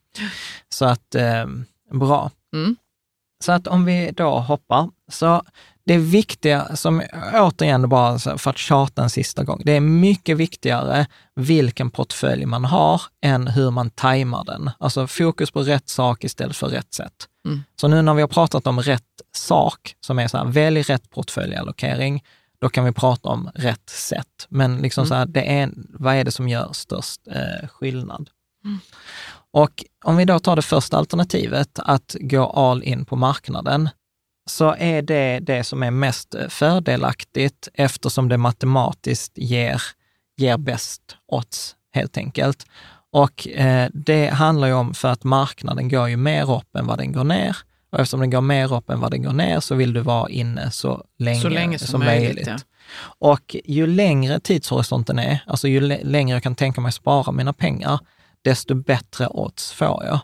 [0.69, 1.45] Så att, eh,
[1.93, 2.31] bra.
[2.53, 2.75] Mm.
[3.43, 5.41] Så att om vi då hoppar, så
[5.87, 11.05] det viktiga, som återigen bara för att tjata en sista gång, det är mycket viktigare
[11.35, 14.69] vilken portfölj man har än hur man tajmar den.
[14.79, 17.13] Alltså fokus på rätt sak istället för rätt sätt.
[17.45, 17.63] Mm.
[17.81, 19.03] Så nu när vi har pratat om rätt
[19.35, 22.23] sak, som är så här, välj rätt portföljallokering,
[22.61, 24.47] då kan vi prata om rätt sätt.
[24.49, 25.09] Men liksom Mm.
[25.09, 28.29] så här, det är, vad är det som gör störst eh, skillnad?
[29.51, 33.89] Och om vi då tar det första alternativet, att gå all in på marknaden,
[34.47, 39.81] så är det det som är mest fördelaktigt eftersom det matematiskt ger,
[40.37, 42.65] ger bäst odds, helt enkelt.
[43.11, 46.97] Och eh, det handlar ju om för att marknaden går ju mer upp än vad
[46.97, 47.57] den går ner.
[47.89, 50.29] Och eftersom den går mer upp än vad den går ner så vill du vara
[50.29, 52.47] inne så länge, Så länge som, möjligt.
[52.47, 52.57] Ja.
[53.19, 57.53] och ju längre tidshorisonten är, alltså ju lä- längre jag kan tänka mig spara mina
[57.53, 57.99] pengar,
[58.41, 60.19] desto bättre odds får jag.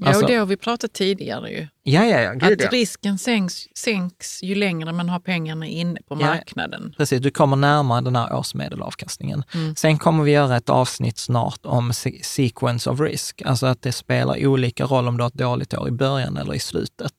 [0.00, 1.66] Ja, Alltså- och det har vi pratat tidigare ju.
[1.82, 2.32] Ja, ja, ja.
[2.32, 2.68] Gud, Att ja.
[2.78, 6.26] risken sänks, sänks ju längre man har pengarna inne på Ja.
[6.26, 6.94] marknaden.
[6.96, 9.42] Precis, du kommer närmare den här årsmedelavkastningen.
[9.54, 9.76] Mm.
[9.76, 13.92] Sen kommer vi göra ett avsnitt snart om se- sequence of risk, alltså att det
[13.92, 17.12] spelar olika roll om du har ett dåligt år i början eller i slutet.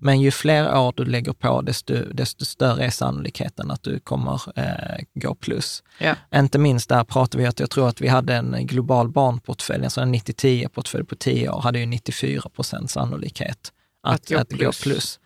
[0.00, 4.58] Men ju fler år du lägger på, desto, desto större är sannolikheten att du kommer
[4.58, 5.82] eh, gå plus.
[5.98, 6.14] Ja.
[6.34, 10.00] Inte minst där pratar vi att jag tror att vi hade en global barnportfölj, alltså
[10.00, 14.56] en 90-10-portfölj på 10 år, hade ju 94 procent sannolikhet att, Att gå att gå
[14.56, 14.80] plus.
[14.80, 15.20] plus.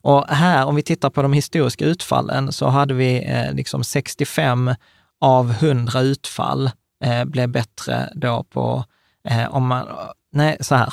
[0.00, 4.74] Och här, om vi tittar på de historiska utfallen, så hade vi eh, liksom 65
[5.20, 6.70] av 100 utfall
[7.04, 8.84] eh, blev bättre då på,
[9.28, 9.86] eh, om man,
[10.32, 10.92] nej så här,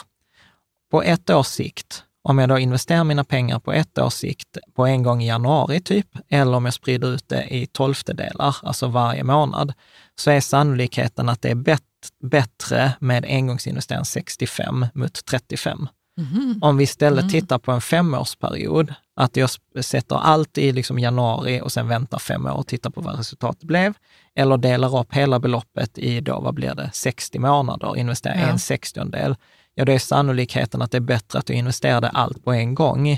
[0.92, 4.86] på ett års sikt, om jag då investerar mina pengar på ett års sikt på
[4.86, 9.24] en gång i januari typ, eller om jag sprider ut det i tolftedelar, alltså varje
[9.24, 9.74] månad,
[10.16, 11.82] så är sannolikheten att det är bet-
[12.24, 15.88] bättre med engångsinvestering 65 mot 35.
[16.18, 16.60] Mhm.
[16.62, 19.50] Om vi istället tittar på en femårsperiod, att jag
[19.82, 23.64] sätter allt i liksom januari och sen väntar fem år och tittar på vad resultatet
[23.64, 23.94] blev,
[24.36, 28.48] eller delar upp hela beloppet i då, vad blir det, 60 månader, investerar Ja.
[28.48, 29.36] en sextiondel,
[29.78, 33.10] ja då är sannolikheten att det är bättre att du investerade allt på en gång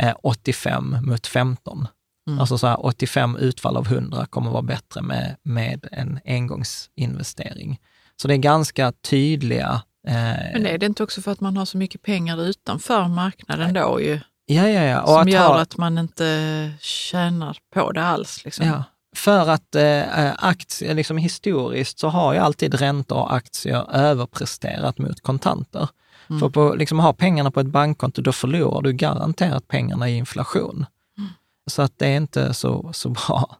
[0.00, 1.88] eh, 85 mot 15.
[2.28, 2.40] Mm.
[2.40, 7.80] Alltså så här, 85 utfall av 100 kommer vara bättre med, med en engångsinvestering.
[8.22, 10.14] Så det är ganska tydliga eh,
[10.52, 14.00] Men är det inte också för att man har så mycket pengar utanför marknaden då
[14.00, 14.20] ju?
[14.46, 15.00] Ja, ja, ja.
[15.00, 18.44] Och Som att gör ha, att man inte tjänar på det alls.
[18.44, 18.66] Liksom.
[18.66, 18.84] ja,
[19.16, 25.20] för att eh, aktier, liksom historiskt så har ju alltid räntor och aktier överpresterat mot
[25.20, 25.88] kontanter.
[26.30, 26.40] Mm.
[26.40, 30.86] För på, liksom, ha pengarna på ett bankkonto, då förlorar du garanterat pengarna i inflation.
[31.18, 31.30] Mm.
[31.66, 33.56] Så att det är inte så, så bra.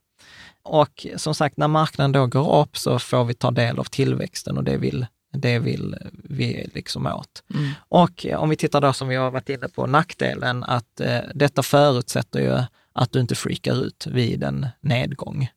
[0.62, 4.56] Och som sagt, när marknaden då går upp så får vi ta del av tillväxten
[4.58, 7.42] och det vill, det vill vi liksom åt.
[7.54, 7.70] Mm.
[7.78, 11.62] Och om vi tittar då som vi har varit inne på, nackdelen att eh, detta
[11.62, 15.48] förutsätter ju att du inte freakar ut vid en nedgång.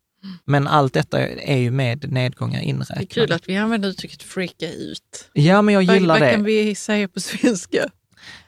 [0.45, 2.65] Men allt detta är ju med nedgångar Mm.
[2.65, 3.01] Det inräknat.
[3.01, 5.29] är kul att vi använder uttrycket freaka ut.
[5.33, 6.45] Ja, men jag Vad, gillar vad kan det.
[6.45, 7.89] vi säga på svenska?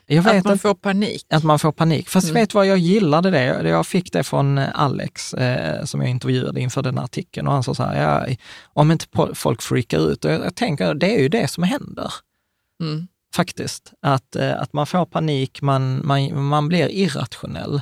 [0.06, 1.26] Jag vet Att man inte, får panik.
[1.28, 2.08] att man får panik.
[2.08, 2.40] Fast Mm.
[2.40, 3.68] vet vad, jag gillade det.
[3.68, 7.46] Jag- fick det från eh, Alex, eh, som jag intervjuade inför den artikeln.
[7.46, 10.24] Och han sa så här, ja, om inte folk freakar ut.
[10.24, 12.12] Och jag, jag tänker, det är ju det som händer.
[12.82, 13.06] Mm.
[13.34, 13.92] faktiskt.
[14.02, 17.80] Att, eh, att man får panik, man, man, man blir irrationell.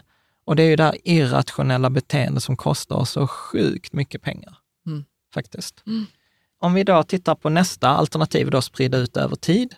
[0.51, 4.57] Och det är ju det här irrationella beteende som kostar oss så sjukt mycket pengar.
[4.87, 5.05] Mm.
[5.35, 5.83] Faktiskt.
[5.87, 6.07] Mm.
[6.61, 9.75] Om vi då tittar på nästa alternativ, då sprida ut över tid,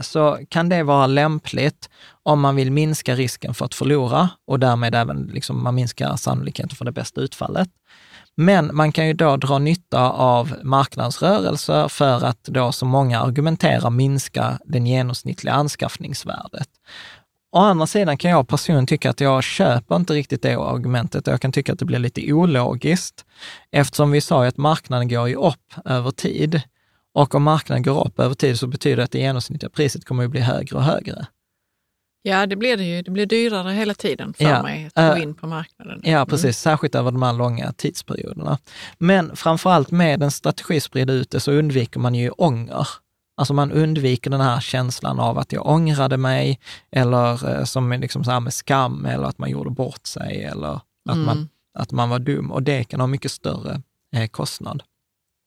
[0.00, 1.90] så kan det vara lämpligt
[2.22, 6.76] om man vill minska risken för att förlora och därmed även liksom man minskar sannolikheten
[6.76, 7.68] för det bästa utfallet.
[8.36, 13.90] Men man kan ju då dra nytta av marknadsrörelser för att då, som många argumenterar,
[13.90, 16.68] minska den genomsnittliga anskaffningsvärdet.
[17.54, 21.26] Å andra sidan kan jag personligen tycka att jag köper inte riktigt det argumentet.
[21.26, 23.24] Jag kan tycka att det blir lite ologiskt
[23.70, 26.62] eftersom vi sa ju att marknaden går ju upp över tid.
[27.12, 30.24] Och om marknaden går upp över tid så betyder det att det genomsnittliga priset kommer
[30.24, 31.26] att bli högre och högre.
[32.22, 33.02] Ja, det blir det ju.
[33.02, 36.00] Det blir dyrare hela tiden för Ja, mig att gå eh, in på marknaden.
[36.04, 36.58] Ja, precis.
[36.58, 38.58] Särskilt över de här långa tidsperioderna.
[38.98, 42.88] Men framförallt med en strategi sprida ut det så undviker man ju ånger.
[43.36, 46.60] Alltså man undviker den här känslan av att jag ångrade mig
[46.92, 50.44] eller eh, som är liksom så här med skam eller att man gjorde bort sig
[50.44, 51.26] eller att Mm.
[51.26, 53.82] man att man var dum och det kan ha mycket större
[54.16, 54.82] eh, kostnad.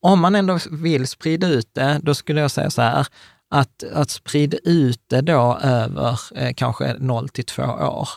[0.02, 3.08] Om man ändå vill sprida ut det, då skulle jag säga så här,
[3.50, 8.10] att, att sprida ut det då över eh, kanske 0 till 2 år.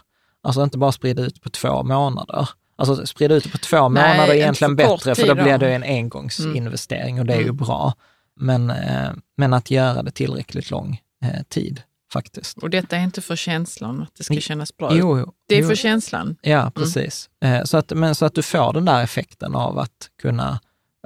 [0.42, 2.48] Alltså inte bara sprida ut på två månader.
[2.76, 5.74] Alltså sprida ut det på två Nej, månader är egentligen bättre, för då blir det
[5.74, 7.56] en engångsinvestering och det är ju Mm.
[7.56, 7.94] bra.
[8.40, 12.58] Men, eh, men att göra det tillräckligt lång eh, tid faktiskt.
[12.58, 14.90] Och detta är inte för känslan, att det ska kännas bra.
[14.92, 15.68] Jo, jo, det är jo.
[15.68, 16.36] för känslan.
[16.42, 17.30] Ja, precis.
[17.44, 20.60] Eh, Så, att, men så att du får den där effekten av att kunna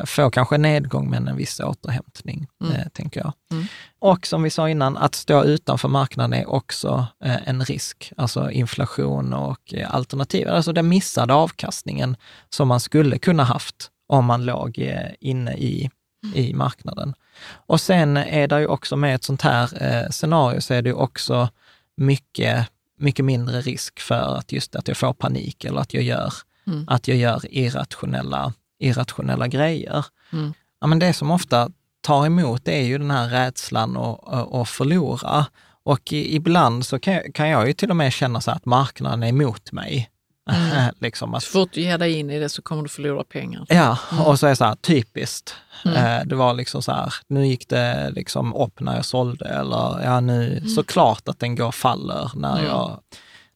[0.07, 3.33] få kanske nedgång men en viss återhämtning, eh, tänker jag.
[3.51, 3.64] Mm.
[3.99, 9.33] Och som vi sa innan, att stå utanför marknaden är också en risk, alltså inflation
[9.33, 12.16] och alternativ, alltså den missade avkastningen
[12.51, 15.90] som man skulle kunna haft om man låg inne i,
[16.35, 17.14] i marknaden.
[17.46, 20.88] Och sen är det ju också med ett sånt här eh, scenario så är det
[20.88, 21.48] ju också
[21.96, 22.66] mycket,
[22.98, 26.33] mycket mindre risk för att just att jag får panik eller att jag gör,
[26.66, 26.85] Mm.
[26.88, 30.04] att jag gör irrationella, irrationella grejer.
[30.33, 30.54] Mm.
[30.80, 35.46] Ja, men det som ofta tar emot är ju den här rädslan att, förlora.
[35.85, 38.64] Och i, ibland så kan, jag- kan jag ju till och med känna så att
[38.64, 40.11] marknaden är emot mig.
[41.00, 43.66] liksom att, Så fort du ger dig in i det så kommer du förlora pengar.
[43.68, 45.54] Ja, och så är det så här typiskt.
[45.85, 45.96] Mm.
[46.20, 50.00] Eh, Det var liksom så här, nu gick det liksom upp när jag sålde eller
[50.04, 52.64] ja nu, såklart att den går och faller när Mm.
[52.70, 53.00] jag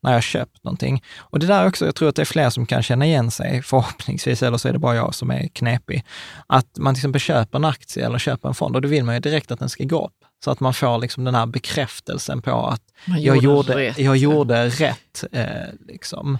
[0.01, 1.03] när jag köpt någonting.
[1.19, 3.63] Och det där också, jag tror att det är fler som kan känna igen sig,
[3.63, 6.05] förhoppningsvis, eller så är det bara jag som är knepig.
[6.47, 9.15] Att man till exempel köper en aktie eller köper en fond och då vill man
[9.15, 10.13] ju direkt att den ska gå upp.
[10.45, 13.99] Så att man får liksom den här bekräftelsen på att Man jag gjorde rätt.
[13.99, 15.25] jag gjorde rätt.
[15.33, 15.47] Eh,
[15.87, 16.39] liksom.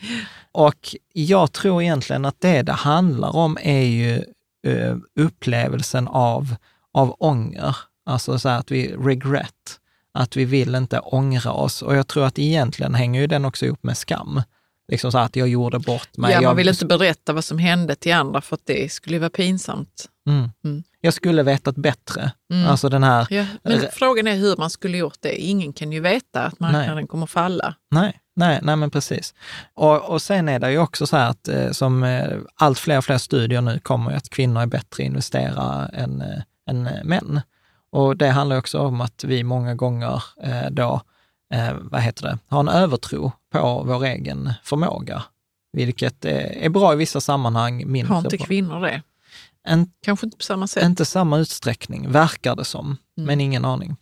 [0.53, 4.25] Och jag tror egentligen att det det handlar om är ju
[4.67, 6.55] eh, upplevelsen av,
[6.93, 7.77] av ånger.
[8.07, 9.79] Alltså så att vi regret,
[10.13, 11.83] att vi vill inte ångra oss.
[11.83, 14.43] Och jag tror att egentligen hänger ju den också ihop med skam.
[14.89, 16.31] Liksom så att jag gjorde bort mig.
[16.31, 19.19] ja, man jag, vill inte berätta vad som hände till andra för att det skulle
[19.19, 20.09] vara pinsamt.
[20.29, 20.51] mm.
[20.65, 20.83] Mm.
[21.01, 22.33] jag skulle vetat bättre.
[22.53, 22.67] Mm.
[22.67, 25.37] Alltså den här, Ja, men frågan är hur man skulle gjort det.
[25.37, 27.75] Ingen kan ju veta att marknaden kommer falla.
[27.91, 29.35] Nej, nej, nej men precis.
[29.75, 32.99] Och, och sen är det ju också så här att eh, som eh, allt fler
[32.99, 37.41] och fler studier nu kommer att kvinnor är bättre investerare än, eh, än män.
[37.91, 40.23] Och det handlar också om att vi många gånger
[40.71, 41.01] då,
[41.55, 45.23] eh, vad heter det, har en övertro på vår egen förmåga.
[45.73, 48.47] Vilket är bra i vissa sammanhang, mindre Har inte bra.
[48.47, 49.03] kvinnor det?
[49.69, 50.83] En, Kanske inte på samma sätt.
[50.85, 53.27] inte samma utsträckning, verkar det som, Mm.
[53.27, 53.97] men ingen aning.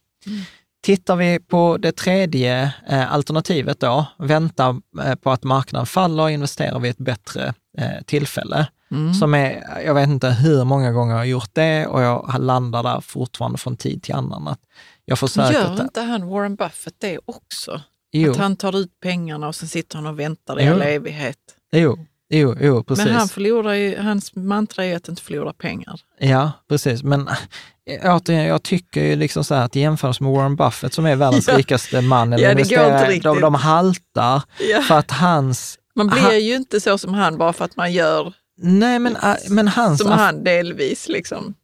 [0.82, 6.30] Tittar vi på det tredje eh, alternativet då, vänta eh, på att marknaden faller och
[6.30, 8.66] investera vid ett bättre eh, tillfälle.
[8.90, 9.14] Mm.
[9.14, 12.82] Som är, jag vet inte hur många gånger jag har gjort det och jag landar
[12.82, 14.48] där fortfarande från tid till annan.
[14.48, 14.60] Att
[15.08, 15.52] jag försöker...
[15.52, 17.80] Gör inte han Warren Buffett det också?
[18.12, 20.72] jo, Att han tar ut pengarna och sen sitter han och väntar i Jo.
[20.74, 21.36] all evighet.
[21.72, 23.04] jo, jo, jo, precis.
[23.04, 26.00] Men han förlorar ju, hans mantra är att inte förlora pengar.
[26.18, 27.02] Ja, precis.
[27.02, 30.92] Men äh, återigen, jag tycker ju liksom så här att i jämförelse med Warren Buffett
[30.94, 31.58] som är världens Ja.
[31.58, 34.82] rikaste man, eller Ja, investerare, de, de haltar Ja.
[34.82, 35.78] för att hans...
[35.94, 39.16] Man blir Han- ju inte så som han bara för att man gör Nej, men,
[39.16, 41.08] äh, men hans som han delvis.
[41.08, 41.54] Liksom.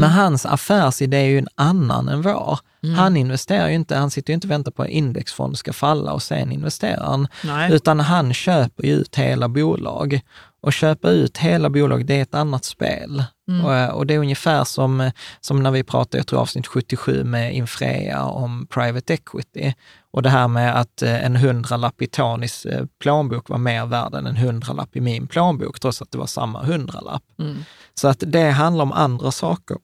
[0.00, 2.58] Men hans affärsidé är ju en annan än vår.
[2.82, 2.96] Mm.
[2.96, 5.72] Han investerar ju inte, han sitter ju inte och väntar på att en indexfond ska
[5.72, 7.28] falla och sen investerar han.
[7.44, 7.72] Nej.
[7.72, 10.20] Utan han köper ju ut hela bolag.
[10.62, 13.24] Och köpa ut hela bolag, det är ett annat spel.
[13.48, 13.64] Mm.
[13.64, 15.10] Och, eh, och det är ungefär som,
[15.40, 19.74] som när vi pratade, jag tror avsnitt 77 med Infrea om private equity.
[20.10, 24.14] Och det här med att eh, en hundralapp i Tonys eh, plånbok var mer värd
[24.14, 27.22] än en hundralapp i min plånbok, trots att det var samma hundralapp.
[27.38, 27.64] Mm.
[27.94, 29.76] Så att det handlar om andra saker.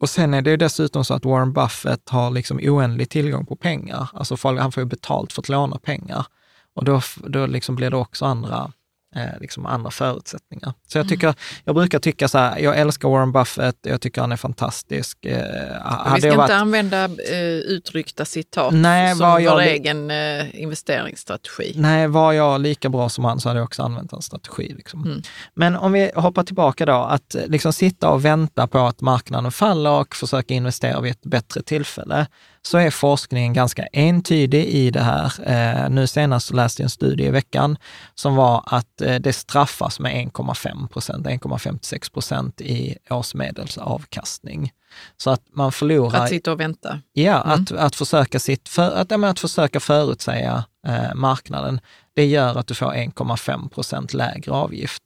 [0.00, 3.56] Och sen är det ju dessutom så att Warren Buffett har liksom oändlig tillgång på
[3.56, 4.08] pengar.
[4.12, 6.26] Alltså folk, han får ju betalt för att låna pengar.
[6.74, 8.72] Och då, då liksom blir det också andra,
[9.16, 10.72] eh, liksom andra förutsättningar.
[10.88, 14.32] Så jag, tycker, jag brukar tycka så här, jag älskar Warren Buffett, jag tycker han
[14.32, 15.24] är fantastisk.
[15.24, 19.58] Eh, Vi ska jag inte varit- använda eh, utryckta citat Nej, som vad vår jag
[19.58, 21.72] li- egen eh, investeringsstrategi.
[21.76, 24.74] Nej, var jag lika bra som han så hade jag också använt en strategi.
[24.76, 25.04] Liksom.
[25.04, 25.22] Mm.
[25.54, 29.52] Men om vi hoppar tillbaka då, att eh, liksom sitta och vänta på att marknaden
[29.52, 32.26] faller och försöka investera vid ett bättre tillfälle,
[32.68, 35.32] så är forskningen ganska entydig i det här.
[35.44, 37.76] Eh, nu senast läste jag en studie i veckan
[38.14, 44.72] som var att eh, det straffas med 1,5 procent, 1,56 procent i årsmedelsavkastning.
[45.16, 46.22] Så att man förlorar...
[46.22, 47.00] Att sitta och vänta.
[47.12, 51.80] Ja, att, att, försöka sitt för, att, ja, att försöka förutsäga eh, marknaden,
[52.14, 55.02] det gör att du får 1,5 procent lägre avgift.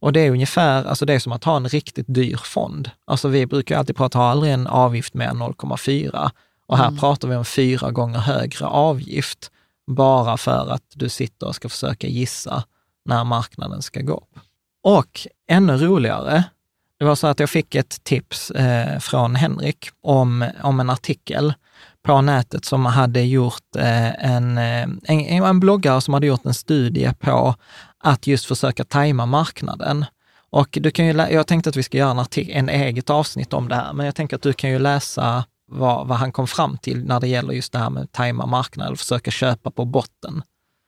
[0.00, 2.90] Och det är ungefär, alltså det är som att ha en riktigt dyr fond.
[3.06, 6.30] Alltså vi brukar alltid prata, ha aldrig en avgift än 0,4.
[6.66, 9.50] Och här pratar vi om fyra gånger högre avgift,
[9.86, 12.64] bara för att du sitter och ska försöka gissa
[13.04, 14.38] när marknaden ska gå upp.
[14.82, 16.44] Och ännu roligare,
[16.98, 21.54] det var så att jag fick ett tips eh, från Henrik om, om en artikel
[22.02, 26.54] på nätet som hade gjort eh, en, eh, en, en bloggare som hade gjort en
[26.54, 27.54] studie på
[27.98, 30.04] att just försöka tajma marknaden.
[30.50, 33.52] Och du kan ju, jag tänkte att vi ska göra en, artikel, en eget avsnitt
[33.52, 35.44] om det här, men jag tänker att du kan ju läsa
[35.74, 38.92] vad, vad han kom fram till när det gäller just det här med tajma marknaden
[38.92, 40.42] och försöka köpa på botten.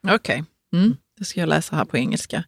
[0.08, 0.42] Okej, okay.
[0.80, 2.44] mm, det ska jag läsa här på engelska.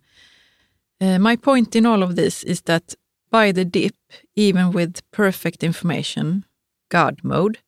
[1.02, 2.94] Uh, my point in all of this is that
[3.30, 3.96] by the dip,
[4.36, 6.42] even with perfect information,
[6.88, 7.58] God mode,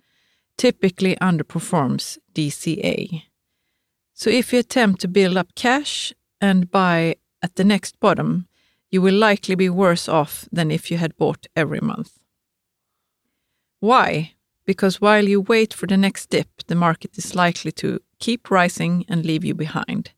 [0.56, 3.22] typically underperforms DCA.
[4.14, 8.46] So if you attempt to build up cash and buy at the next bottom,
[8.90, 12.10] you will likely be worse off than if you had bought every month.
[13.80, 14.34] Why?
[14.70, 19.04] Because while you wait for the next dip, the market is likely to keep rising
[19.08, 20.12] and leave you behind.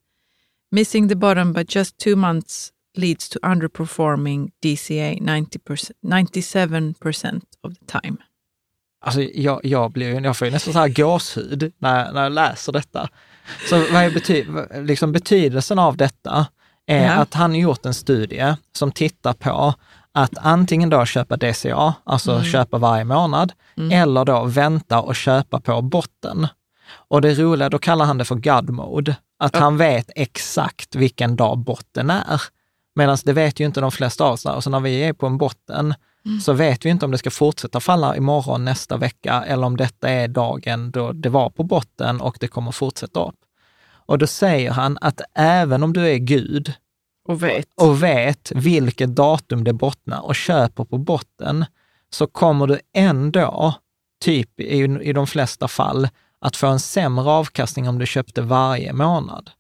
[0.71, 7.85] Missing the bottom by just two months leads to underperforming DCA 90%, 97% of the
[7.87, 8.17] time.
[9.01, 12.73] Alltså jag, jag, blir, jag får ju nästan så här gåshud när, när jag läser
[12.73, 13.09] detta.
[13.69, 14.45] Så vad är bety,
[14.87, 16.47] liksom betydelsen av detta
[16.87, 17.13] är ja.
[17.13, 19.75] att han gjort en studie som tittar på
[20.15, 22.45] att antingen då köpa DCA, alltså mm.
[22.45, 24.03] köpa varje månad, mm.
[24.03, 26.49] eller då vänta och köpa på botten.
[27.09, 29.61] Och det roliga, då kallar han det för God mode, att ja.
[29.61, 32.43] han vet exakt vilken dag botten är.
[32.95, 34.47] Medan det vet ju inte de flesta av oss.
[34.47, 35.95] Och så när vi är på en botten
[36.27, 36.41] mm.
[36.41, 40.09] så vet vi inte om det ska fortsätta falla imorgon, nästa vecka, eller om detta
[40.09, 43.35] är dagen då det var på botten och det kommer fortsätta upp.
[44.07, 46.75] Och då säger han att även om du är Gud
[47.29, 51.65] och vet, och vet vilket datum det bottnar och köper på botten,
[52.11, 53.75] så kommer du ändå,
[54.25, 56.09] typ i, i de flesta fall,
[56.41, 59.51] att få en sämre avkastning om du köpte varje månad.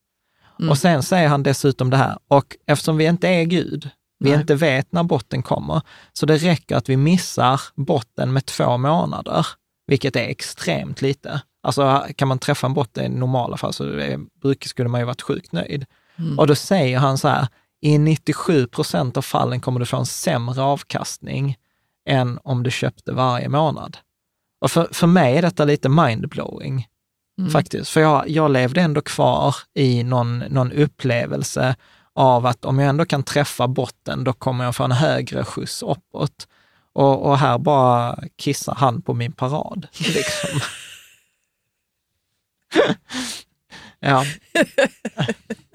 [0.58, 0.70] Mm.
[0.70, 4.40] Och sen säger han dessutom det här, och eftersom vi inte är Gud, vi Nej.
[4.40, 5.82] inte vet när botten kommer,
[6.12, 9.46] så det räcker att vi missar botten med två månader,
[9.86, 11.42] vilket är extremt lite.
[11.62, 15.22] Alltså kan man träffa en botten i normala fall så är, skulle man ju varit
[15.22, 15.86] sjukt nöjd.
[16.18, 16.38] Mm.
[16.38, 17.48] Och då säger han så här,
[17.80, 21.56] i 97 procent av fallen kommer du få en sämre avkastning
[22.08, 23.96] än om du köpte varje månad.
[24.60, 26.88] Och för, för mig är detta lite mindblowing.
[27.38, 27.50] Mm.
[27.50, 31.76] Faktiskt, för jag, jag levde ändå kvar i någon, någon upplevelse
[32.14, 35.82] av att om jag ändå kan träffa botten, då kommer jag få en högre skjuts
[35.82, 36.48] uppåt.
[36.92, 39.86] Och, och här bara kissar han på min parad.
[39.98, 40.60] Liksom.
[44.00, 44.24] ja.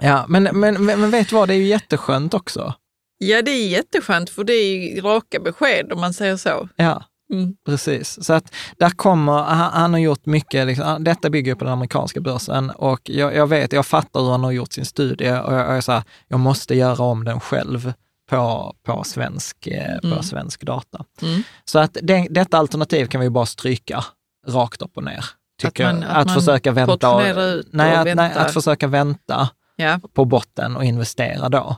[0.00, 2.74] ja, men, men, men vet du vad, det är ju jätteskönt också.
[3.18, 6.68] Ja, det är jätteskönt, för det är raka besked om man säger så.
[6.76, 7.04] Ja.
[7.32, 7.54] Mm.
[7.66, 12.20] Precis, så att där kommer, han, har gjort mycket, liksom, detta bygger på den amerikanska
[12.20, 15.76] börsen och jag, jag, vet, jag fattar hur han har gjort sin studie och jag,
[15.76, 17.92] jag så här, jag måste göra om den själv
[18.30, 20.16] på, på, svensk, eh, mm.
[20.16, 21.04] på svensk data.
[21.22, 21.42] Mm.
[21.64, 24.04] Så att det, detta alternativ kan vi bara stryka
[24.46, 25.24] rakt upp och ner.
[25.62, 27.10] Tycker att, man, att, att man försöka vänta.
[27.14, 27.22] Och,
[27.70, 29.48] nej, att, nej, att försöka vänta
[29.80, 30.00] ja.
[30.12, 31.76] på botten och investera då.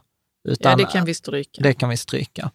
[0.49, 1.63] Utan, ja, det kan vi stryka.
[1.63, 2.51] Det kan vi stryka.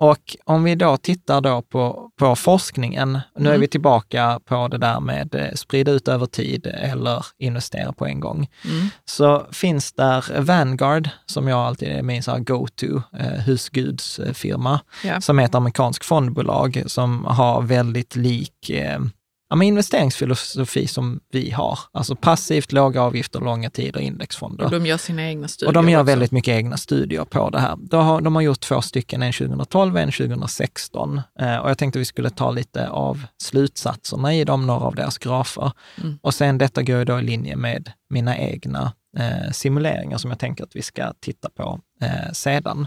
[0.00, 3.22] Och om vi då tittar då på, på forskningen, mm.
[3.34, 3.60] nu är mm.
[3.60, 8.20] vi tillbaka på det där med eh, sprida ut över tid eller investera på en
[8.20, 8.88] gång, mm.
[9.04, 15.20] så finns där Vanguard, som jag alltid är min go-to eh, husgudsfirma, yeah.
[15.20, 19.00] som är ett amerikanskt fondbolag som har väldigt lik eh,
[19.48, 21.78] ja, men investeringsfilosofi som vi har.
[21.92, 24.64] Alltså passivt, låga avgifter, långa tider, indexfonder.
[24.64, 26.06] Och de gör sina egna studier Och de gör också.
[26.06, 27.76] väldigt mycket egna studier på det här.
[27.80, 31.20] De har, de har gjort två stycken, en 2012 och en 2016.
[31.40, 35.18] Eh, och jag tänkte vi skulle ta lite av slutsatserna i dem, några av deras
[35.18, 35.72] grafer.
[36.02, 36.18] Mm.
[36.22, 40.38] Och sen detta går ju då i linje med mina egna eh, simuleringar som jag
[40.38, 42.86] tänker att vi ska titta på eh, sedan.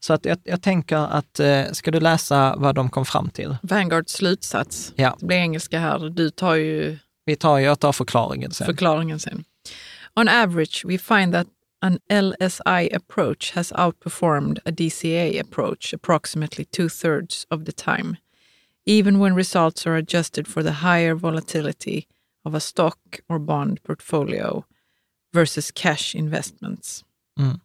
[0.00, 3.56] Så att jag, jag tänker att, eh, ska du läsa vad de kom fram till?
[3.62, 4.92] Vanguards slutsats.
[4.96, 5.16] Ja.
[5.20, 6.10] Det blir engelska här.
[6.10, 6.98] Du tar ju...
[7.24, 8.66] Vi tar, jag tar förklaringen sen.
[8.66, 9.44] Förklaringen sen.
[10.16, 11.46] On average, we find that
[11.80, 18.16] an LSI approach has outperformed a DCA approach approximately two-thirds of the time,
[18.86, 22.06] even when results are adjusted for the higher volatility
[22.44, 24.64] of a stock or bond portfolio
[25.32, 27.04] versus cash investments.
[27.38, 27.60] Mm.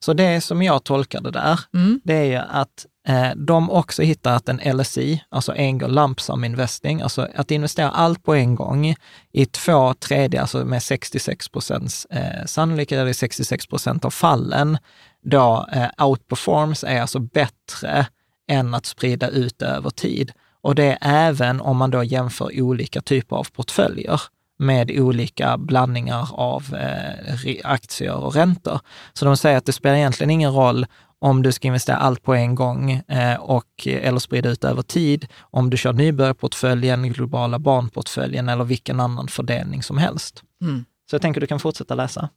[0.00, 2.00] Så det som jag tolkade där, mm.
[2.04, 7.00] det är ju att eh, de också hittat en LSI, alltså en lump sum investing,
[7.00, 8.94] alltså att investera allt på en gång
[9.32, 14.78] i två tredje, alltså med 66 procents eh, sannolikhet, eller 66 procent av fallen,
[15.22, 18.06] då eh, outperforms är alltså bättre
[18.48, 20.32] än att sprida ut över tid.
[20.60, 24.20] Och det är även om man då jämför olika typer av portföljer.
[24.58, 28.80] Med olika blandningar av eh, aktier och räntor.
[29.12, 30.86] Så de säger att det spelar egentligen ingen roll
[31.20, 35.26] om du ska investera allt på en gång eh, och, eller sprida ut över tid,
[35.40, 40.42] om du kör nybörjarportföljen, globala barnportföljen eller vilken annan fördelning som helst.
[40.62, 40.84] Mm.
[41.10, 42.28] Så jag tänker du kan fortsätta läsa.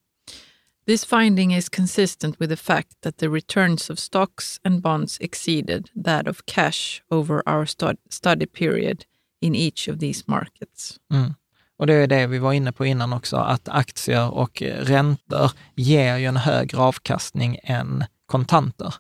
[0.85, 5.89] This finding is consistent with the fact that the returns of stocks and bonds exceeded
[6.05, 7.65] that of cash over our
[8.09, 9.03] study period
[9.41, 10.97] in each of these markets.
[11.13, 11.33] Mm.
[11.81, 16.17] Och det är det vi var inne på innan också, att aktier och räntor ger
[16.17, 18.93] ju en högre avkastning än kontanter.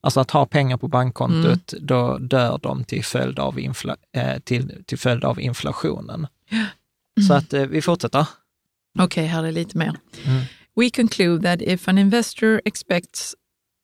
[0.00, 1.86] Alltså att ha pengar på bankkontot, mm.
[1.86, 6.26] då dör de till följd av, infla, eh, till, till följd av inflationen.
[6.50, 7.26] Mm.
[7.28, 8.26] Så att eh, vi fortsätter.
[8.98, 9.96] Okej, okay, här är lite mer.
[10.24, 10.42] Mm.
[10.74, 13.34] We conclude that if an investor expects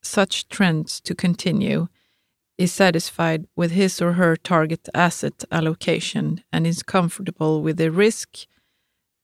[0.04, 1.86] such trends to continue,
[2.62, 8.28] is satisfied with his or her target asset allocation, and is comfortable with the risk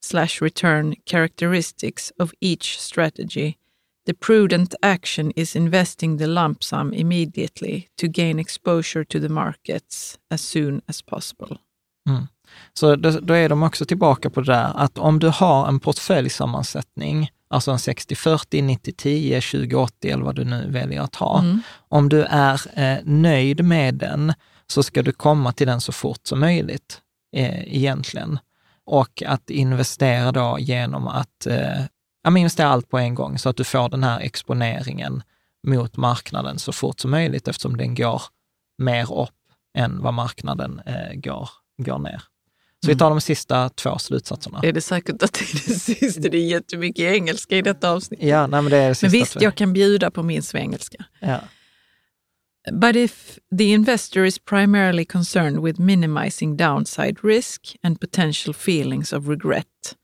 [0.02, 3.58] slash return characteristics of each strategy,
[4.06, 10.18] the prudent action is investing the lump sum immediately to gain exposure to the markets
[10.30, 11.58] as soon as possible.
[12.08, 12.26] Mm.
[12.74, 15.80] Så då, då, är de också tillbaka på det där att om du har en
[15.80, 21.40] portföljsammansättning, alltså en 60-40, 90-10, 20-80 eller vad du nu väljer att ha.
[21.40, 21.60] Mm.
[21.88, 24.32] Om du är eh, nöjd med den
[24.66, 27.00] så ska du komma till den så fort som möjligt
[27.36, 28.38] eh, egentligen.
[28.84, 31.84] Och att investera då genom att eh,
[32.36, 35.22] investera allt på en gång så att du får den här exponeringen
[35.66, 38.22] mot marknaden så fort som möjligt eftersom den går
[38.82, 39.30] mer upp
[39.78, 41.50] än vad marknaden eh, går,
[41.82, 42.22] går ner.
[42.84, 44.60] Så vi tar de sista två slutsatserna.
[44.62, 46.20] Är det säkert att det är det sista?
[46.20, 48.22] Det är jättemycket engelska i detta avsnitt.
[48.22, 49.40] Ja, nej, men det är det Men visst, två.
[49.42, 51.04] jag kan bjuda på min svengelska.
[51.20, 51.40] Ja.
[52.72, 59.28] But if the investor is primarily concerned with minimizing downside risk and potential feelings of
[59.28, 59.96] regret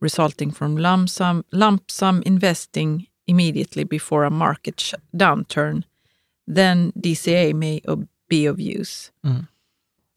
[0.00, 5.82] resulting from lump sum, lump sum investing immediately before a market downturn,
[6.54, 7.80] then DCA may
[8.28, 9.10] be of use.
[9.24, 9.46] Mm.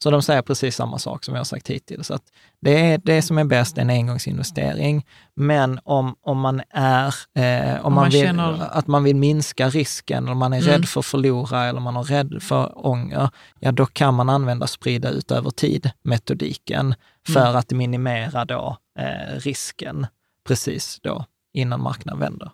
[0.02, 2.10] Så de säger precis samma sak som jag har sagt hittills.
[2.10, 2.22] Att
[2.60, 5.06] det är det som är bäst, en engångsinvestering.
[5.34, 8.76] Men om, om man är, eh, om, om, man, vill, känner...
[8.76, 10.70] att man vill minska risken, eller man är mm.
[10.70, 13.30] rädd för att förlora eller man är rädd för ånger,
[13.60, 16.94] ja då kan man använda sprida ut över tid-metodiken
[17.26, 17.56] för mm.
[17.56, 20.06] att minimera då eh, risken
[20.48, 21.24] precis då
[21.54, 22.50] innan marknaden vänder.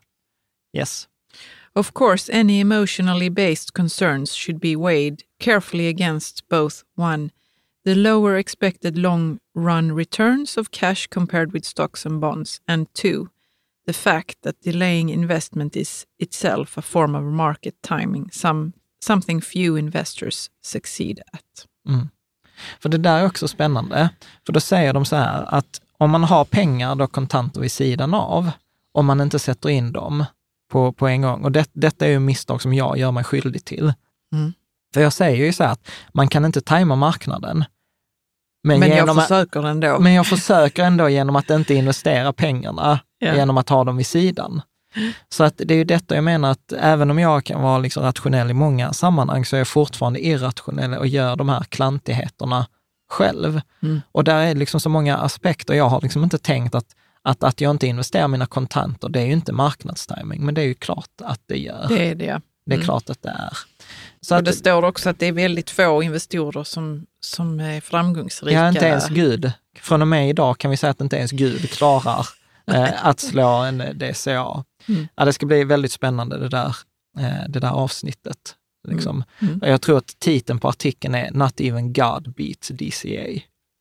[0.77, 1.09] Yes.
[1.75, 7.31] Of course, any emotionally based concerns should be weighed carefully against both one,
[7.89, 13.29] the lower expected long run returns of cash compared with stocks and bonds, and two,
[13.87, 19.79] the fact that delaying investment is itself a form of market timing, some, something few
[19.79, 21.67] investors succeed at.
[21.89, 22.09] Mm.
[22.81, 24.09] För det där är också spännande,
[24.47, 28.15] för då säger de så här att om man har pengar, då kontanter vid sidan
[28.15, 28.51] av,
[28.93, 30.25] om man inte sätter in dem
[30.71, 31.45] på, på en gång.
[31.45, 33.93] Och det, detta är ju misstag som jag gör mig skyldig till.
[34.33, 34.53] Mm.
[34.95, 37.65] För jag säger ju så här att man kan inte tajma marknaden.
[38.69, 39.99] Men, men jag försöker ändå.
[39.99, 43.35] Men jag försöker ändå genom att inte investera pengarna, ja.
[43.35, 44.63] genom att ha dem vid sidan.
[45.29, 48.03] Så att det är ju detta jag menar att även om jag kan vara liksom
[48.03, 52.67] rationell i många sammanhang så är jag fortfarande irrationell och gör de här klantigheterna
[53.11, 53.61] själv.
[53.83, 54.01] Mm.
[54.13, 55.75] Och där är liksom så många aspekter.
[55.75, 56.87] Jag har liksom inte tänkt att,
[57.23, 60.67] att, att jag inte investerar mina kontanter, det är ju inte marknadstiming, men det är
[60.67, 61.87] ju klart att det gör.
[61.89, 62.29] Det är det.
[62.29, 62.43] Mm.
[62.67, 62.85] Det är mm.
[62.85, 63.59] klart att det är.
[64.29, 68.59] Så och det står också att det är väldigt få investorer som, som är framgångsrika.
[68.59, 69.53] Ja, inte ens Gud.
[69.79, 72.27] Från och med idag kan vi säga att inte ens Gud klarar
[72.67, 74.65] eh, att slå en DCA.
[74.89, 75.09] Mm.
[75.15, 76.77] Ja, det ska bli väldigt spännande det där,
[77.19, 78.55] eh, det där avsnittet.
[78.89, 79.25] Liksom.
[79.39, 79.55] Mm.
[79.55, 79.71] Mm.
[79.71, 83.41] Jag tror att titeln på artikeln är Not even God beats DCA.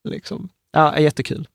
[0.10, 0.50] Liksom.
[0.72, 1.48] Ja, jättekul.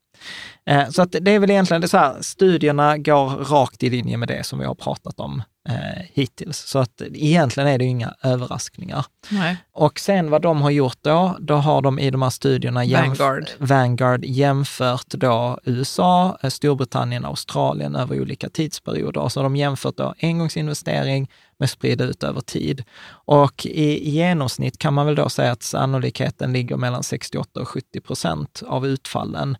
[0.65, 4.17] Eh, så att det är väl egentligen det så här, studierna går rakt i linje
[4.17, 6.57] med det som vi har pratat om eh, hittills.
[6.57, 9.05] Så att egentligen är det inga överraskningar.
[9.29, 9.57] Nej.
[9.71, 13.19] Och sen vad de har gjort då, då har de i de här studierna jämf
[13.19, 13.49] Vanguard.
[13.57, 19.29] Vanguard jämfört då USA, eh, Storbritannien, Australien över olika tidsperioder.
[19.29, 22.83] Så har de jämfört då engångsinvestering med spridda ut över tid.
[23.09, 27.67] Och i, i genomsnitt kan man väl då säga att sannolikheten ligger mellan 68 och
[27.67, 29.57] 70 procent av utfallen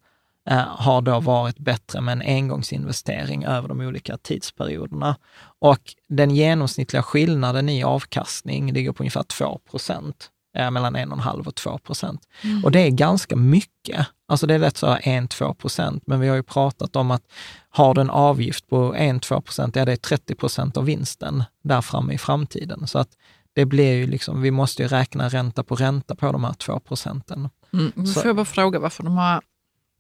[0.50, 5.16] Eh, har då varit bättre med en engångsinvestering över de olika tidsperioderna.
[5.60, 5.80] Och
[6.10, 11.78] den genomsnittliga skillnaden i avkastning ligger på ungefär 2 procent, eh, mellan 1,5 och 2
[11.78, 12.22] procent.
[12.44, 12.64] Mm.
[12.64, 14.08] Och det är ganska mycket.
[14.28, 17.24] Alltså det är lätt så 1-2 procent, men vi har ju pratat om att
[17.70, 21.82] har du en avgift på 1-2 procent, ja det är 30 procent av vinsten där
[21.82, 22.88] framme i framtiden.
[22.88, 23.10] Så att
[23.56, 26.80] det blir ju liksom, vi måste ju räkna ränta på ränta på de här 2
[26.80, 27.50] procenten.
[27.74, 28.06] Mm.
[28.06, 29.42] Får jag bara fråga varför de har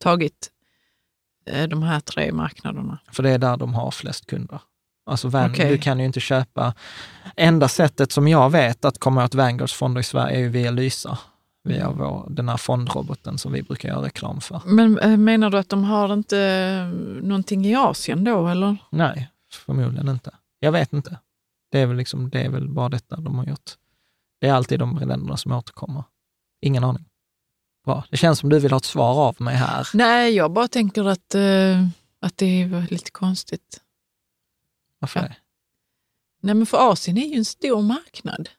[0.04, 0.49] tagit
[1.45, 2.99] eh, de här tre marknaderna?
[3.12, 4.62] För det är där de har flest kunder.
[5.06, 5.70] Alltså Van, Okej.
[5.70, 6.74] du kan ju inte köpa...
[7.36, 10.72] Enda sättet som jag vet att komma åt Vanguards fonder i Sverige är ju via
[10.72, 11.18] Lysa.
[11.64, 14.62] Via vår, den här fondroboten som vi brukar göra reklam för.
[14.66, 16.88] Men eh, menar du att de har inte eh,
[17.24, 18.78] någonting i Asien då, eller?
[18.89, 20.32] Nej, förmodligen inte.
[20.60, 21.20] Jag vet inte.
[21.72, 23.72] Det är väl, liksom, det är väl bara detta de har gjort.
[24.41, 26.04] Det är alltid de länderna som återkommer.
[26.62, 27.06] Ingen aning.
[27.86, 28.03] Bra.
[28.09, 29.88] Det känns som du vill ha ett svar av mig här.
[29.93, 31.88] Nej, jag bara tänker att, eh,
[32.21, 33.79] att det är lite konstigt.
[34.99, 35.25] Varför Ja.
[35.25, 35.36] det?
[36.41, 38.49] Nej, men för Asien är ju en stor marknad.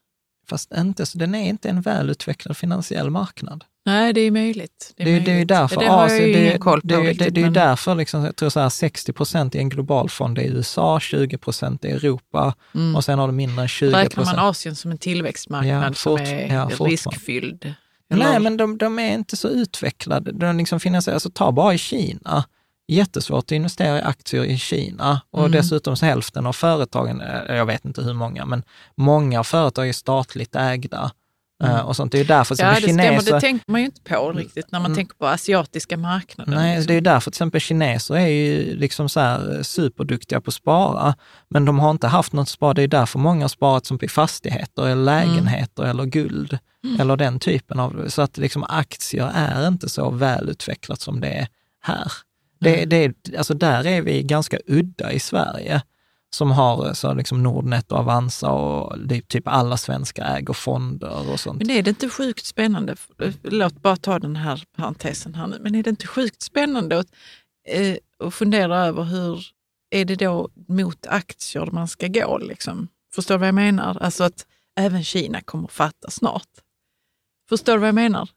[0.48, 3.64] Fast inte, så den är inte en välutvecklad finansiell marknad.
[3.86, 4.92] Nej, det är möjligt.
[4.96, 5.48] Det är, det är ju möjligt.
[5.48, 8.24] därför det Asien, det, koll på det, det, riktigt, det är ju men- därför liksom,
[8.24, 11.84] jag tror så här 60 procent i en global fond är i USA, 20 procent
[11.84, 12.96] i Europa Mm.
[12.96, 14.36] och sen har du mindre än 20% Räknar procent.
[14.36, 17.74] man Asien som en tillväxtmarknad Ja, som fort- är ja, fortfarande.
[18.10, 20.32] Nej, men de, de är inte så utvecklade.
[20.32, 22.44] De liksom finns, alltså, ta bara i Kina.
[22.88, 25.52] Jättesvårt att investera i aktier i Kina och Mm.
[25.52, 28.62] dessutom så hälften av företagen, eh, jag vet inte hur många, men
[28.96, 31.10] många företag är statligt ägda.
[31.64, 32.12] Eh, Och sånt.
[32.12, 32.74] Det är ju därför Mm.
[32.74, 33.10] Ja, det exempel stämmer.
[33.20, 34.96] kineser, Det tänker man ju inte på riktigt när man Mm.
[34.96, 36.54] tänker på asiatiska marknaden.
[36.54, 36.86] Nej, liksom.
[36.86, 40.54] det är ju därför till exempel kineser är ju liksom så här superduktiga på att
[40.54, 41.14] spara,
[41.50, 42.74] men de har inte haft något spar.
[42.74, 46.58] Det är därför många har sparat som i fastigheter eller lägenheter eller guld
[47.00, 51.48] eller den typen av, så att liksom aktier är inte så välutvecklat som det är
[51.82, 52.12] här.
[52.60, 55.82] Det, det, är- alltså där är vi ganska udda i Sverige
[56.34, 61.30] som har så liksom Nordnet och Avanza och det är typ alla svenska äger fonder
[61.32, 61.58] och sånt.
[61.58, 62.96] Men är det inte sjukt spännande,
[63.42, 67.06] låt bara ta den här parentesen här nu, men är det inte sjukt spännande att,
[67.68, 69.46] eh, att fundera över hur
[69.90, 72.38] är det då mot aktier man ska gå?
[72.38, 72.88] Liksom?
[73.14, 73.98] Förstår du vad jag menar?
[74.00, 76.48] Alltså att även Kina kommer fatta snart.
[77.48, 78.28] Förstår du vad jag menar?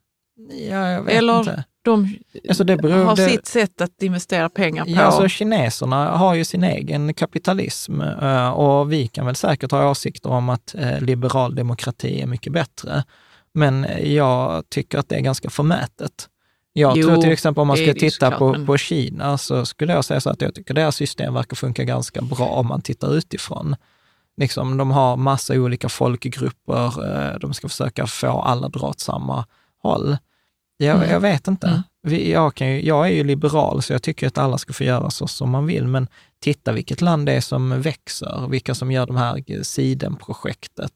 [0.49, 1.63] Ja, jag vet Eller inte.
[1.91, 2.17] De
[2.49, 4.89] Alltså beror- har det- sitt sätt att investera pengar på.
[4.89, 9.89] Ja, alltså kineserna har ju sin egen kapitalism eh, och vi kan väl säkert ha
[9.89, 13.03] åsikter om att eh, liberal demokrati är mycket bättre.
[13.53, 16.27] Men jag tycker att det är ganska förmätet.
[16.73, 19.93] Jag Jo, tror till exempel om man ska titta på, men- på Kina så skulle
[19.93, 23.13] jag säga så att jag tycker deras system verkar funka ganska bra om man tittar
[23.15, 23.75] utifrån.
[24.38, 26.85] Liksom, de har massa olika folkgrupper,
[27.33, 29.45] eh, de ska försöka få alla att dra åt samma
[29.83, 30.17] håll.
[30.78, 31.09] Jag, Mm.
[31.09, 31.67] jag vet inte.
[31.67, 31.82] Mm.
[32.03, 34.84] Vi, jag, kan ju, jag är ju liberal, så jag tycker att alla ska få
[34.84, 36.07] göra så som man vill, men
[36.39, 40.91] titta vilket land det är som växer, vilka som gör de här Sidenprojektet,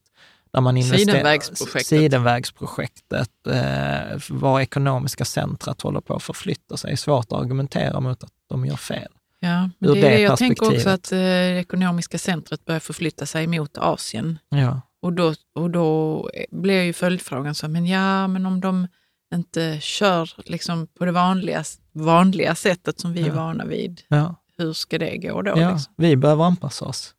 [0.52, 1.86] där man investerar- Sidenvägsprojektet.
[1.86, 6.96] Sidenvägsprojektet, eh, var ekonomiska centrat håller på att förflytta sig.
[6.96, 9.08] Svårt att argumentera mot att de gör fel.
[9.40, 12.64] Ja, men ur det är det det jag tänker också att eh, det ekonomiska centret
[12.64, 14.38] börjar förflytta sig mot Asien.
[14.48, 14.80] Ja.
[15.02, 18.88] Och då, och då blir ju följdfrågan så, men ja, men om de
[19.32, 23.34] inte kör liksom på det vanliga, vanliga sättet som vi är Ja.
[23.34, 24.34] vana vid, Ja.
[24.58, 25.50] hur ska det gå då?
[25.56, 25.92] Ja, liksom?
[25.96, 27.14] vi behöver anpassa oss.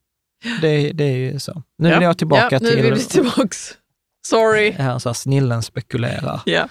[0.61, 1.63] Det, det är ju så.
[1.77, 1.95] Nu Ja.
[1.95, 2.81] vill jag tillbaka ja, nu till...
[2.81, 3.73] vill vi tillbaks.
[4.27, 4.71] Sorry.
[4.71, 6.41] Här så här, snillen spekulerar.
[6.45, 6.67] Ja.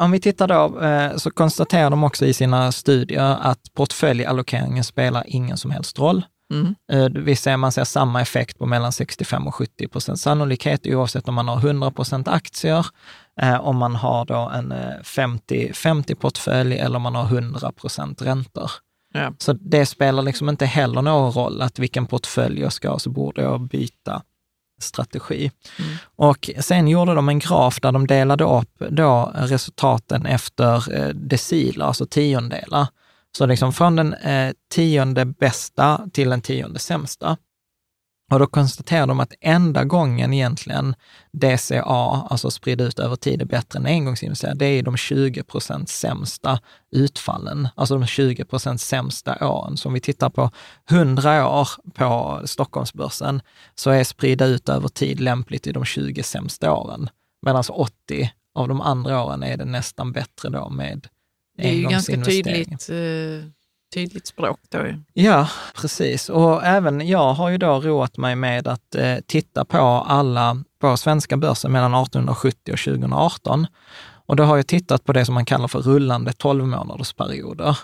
[0.00, 5.24] Om vi tittar då, eh, så konstaterar de också i sina studier att portföljallokeringen spelar
[5.26, 6.22] ingen som helst roll.
[6.50, 6.74] Mm.
[6.92, 11.28] Eh, Vi ser, man ser samma effekt på mellan 65 och 70 procent sannolikhet oavsett
[11.28, 12.86] om man har 100 procent aktier,
[13.40, 17.72] eh, om man har då en eh, 50, 50 portfölj eller om man har 100
[17.72, 18.70] procent räntor.
[19.14, 19.32] Ja.
[19.38, 23.10] Så det spelar liksom inte heller någon roll att vilken portfölj jag ska ha, så
[23.10, 24.22] borde jag byta
[24.80, 25.50] strategi.
[25.78, 25.90] Mm.
[26.16, 31.84] Och sen gjorde de en graf där de delade upp då resultaten efter eh, deciler,
[31.84, 32.86] alltså tiondelar.
[33.38, 37.36] Så liksom från den eh, tionde bästa till den tionde sämsta.
[38.32, 40.94] Och då konstaterar de att enda gången egentligen
[41.32, 45.88] DCA, alltså spridd ut över tid, är bättre än engångsinvesteringar, det är de 20 procent
[45.88, 46.60] sämsta
[46.90, 49.76] utfallen, alltså de 20 procent sämsta åren.
[49.76, 50.50] Så om vi tittar på
[50.90, 53.42] 100 år på Stockholmsbörsen,
[53.74, 57.10] så är spridda ut över tid lämpligt i de 20 sämsta åren.
[57.46, 61.08] Medan 80 av de andra åren är det nästan bättre då med
[61.58, 63.50] det är ju ganska tydligt, eh,
[63.94, 64.78] tydligt språk då.
[65.12, 66.28] Ja, precis.
[66.28, 70.96] Och även jag har ju då roat mig med att eh, titta på alla på
[70.96, 73.66] svenska börsen mellan 1870 och 2018.
[74.26, 77.78] Och då har jag tittat på det som man kallar för rullande 12 månadersperioder.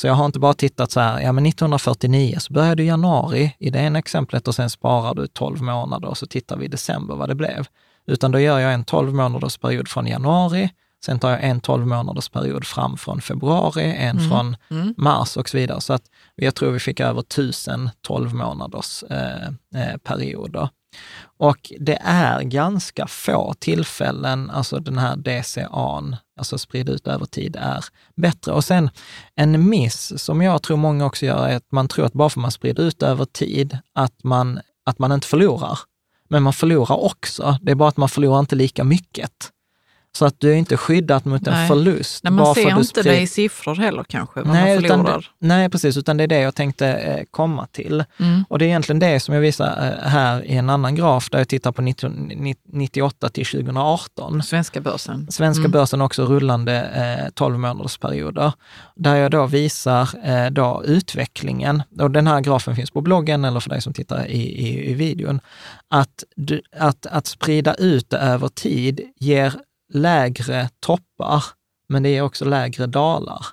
[0.00, 3.56] Så jag har inte bara tittat så här, ja men 1949 så började du januari
[3.58, 6.68] i det ena exemplet och sen sparar du 12 månader och så tittar vi i
[6.68, 7.66] december vad det blev.
[8.06, 10.70] Utan då gör jag en 12 månadersperiod från januari,
[11.04, 14.94] sen tar jag en 12 månadersperiod fram från februari, en från Mm.
[14.96, 15.80] mars och så vidare.
[15.80, 16.02] Så att
[16.34, 19.46] jag tror vi fick över 1000 12 månaders eh,
[19.82, 20.68] eh, perioder.
[21.38, 27.56] Och det är ganska få tillfällen, alltså den här DCAn, alltså sprida ut över tid,
[27.56, 27.84] är
[28.16, 28.52] bättre.
[28.52, 28.90] Och sen
[29.34, 32.40] en miss som jag tror många också gör är att man tror att bara för
[32.40, 35.78] man sprider ut över tid, att man, att man inte förlorar.
[36.28, 37.58] Men man förlorar också.
[37.62, 39.32] Det är bara att man förlorar inte lika mycket.
[40.12, 41.68] Så att du är inte skyddad mot en Nej.
[41.68, 42.24] förlust.
[42.24, 45.20] Nej, man ser inte det i siffror heller kanske, vad Nej, man utan förlorar.
[45.40, 48.04] det, nej, precis, utan det är det jag tänkte eh, komma till.
[48.20, 48.44] Mm.
[48.48, 49.66] Och det är egentligen det som jag visar
[50.02, 52.30] eh, här i en annan graf, där jag tittar på 19,
[52.72, 54.42] 98 till 2018.
[54.42, 55.26] Svenska börsen.
[55.30, 55.70] Svenska Mm.
[55.70, 56.74] börsen också rullande
[57.24, 58.52] eh, 12 månadersperioder,
[58.96, 61.82] där jag då visar eh, då utvecklingen.
[62.00, 64.94] Och den här grafen finns på bloggen eller för dig som tittar i, i, i
[64.94, 65.40] videon.
[65.90, 69.52] Att, du, att, att sprida ut det över tid ger
[69.88, 71.44] lägre toppar,
[71.88, 73.46] men det ger också lägre dalar.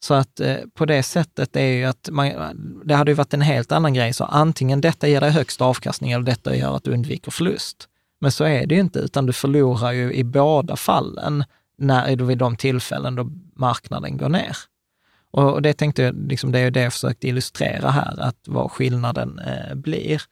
[0.00, 2.32] Så att eh, på det sättet är ju att man,
[2.84, 6.12] det hade ju varit en helt annan grej, så antingen detta ger dig högst avkastning
[6.12, 7.88] eller detta gör att du undviker förlust.
[8.20, 11.44] Men så är det ju inte, utan du förlorar ju i båda fallen
[11.78, 14.56] när, vid de tillfällen då marknaden går ner.
[15.30, 18.70] Och, det tänkte jag, liksom det är ju det jag försökte illustrera här, att vad
[18.70, 20.22] skillnaden eh, blir.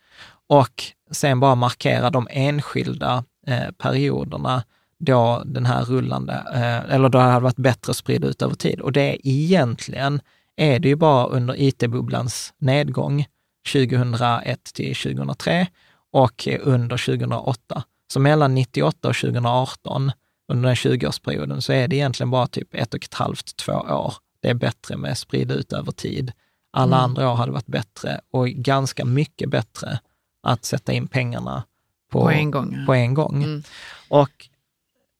[0.47, 4.63] Och sen bara markera de enskilda eh, perioderna
[5.05, 8.55] då den här rullande, eh, eller då det hade varit bättre att sprida ut över
[8.55, 8.81] tid.
[8.81, 10.21] Och det är egentligen,
[10.57, 13.27] är det ju bara under IT-bubblans nedgång
[13.73, 15.67] 2001 till 2003
[16.13, 17.83] och under 2008.
[18.13, 20.13] Så mellan 98 och 2018,
[20.49, 24.15] under den 20-årsperioden, så är det egentligen bara typ ett och ett halvt, två år.
[24.41, 26.33] Det är bättre med sprida ut över tid.
[26.73, 27.05] Alla Mm.
[27.05, 29.99] andra år hade varit bättre och ganska mycket bättre
[30.43, 31.65] att sätta in pengarna
[32.13, 32.87] på, På en gång.
[32.87, 33.43] På en gång.
[33.43, 33.63] Mm.
[34.09, 34.49] Och,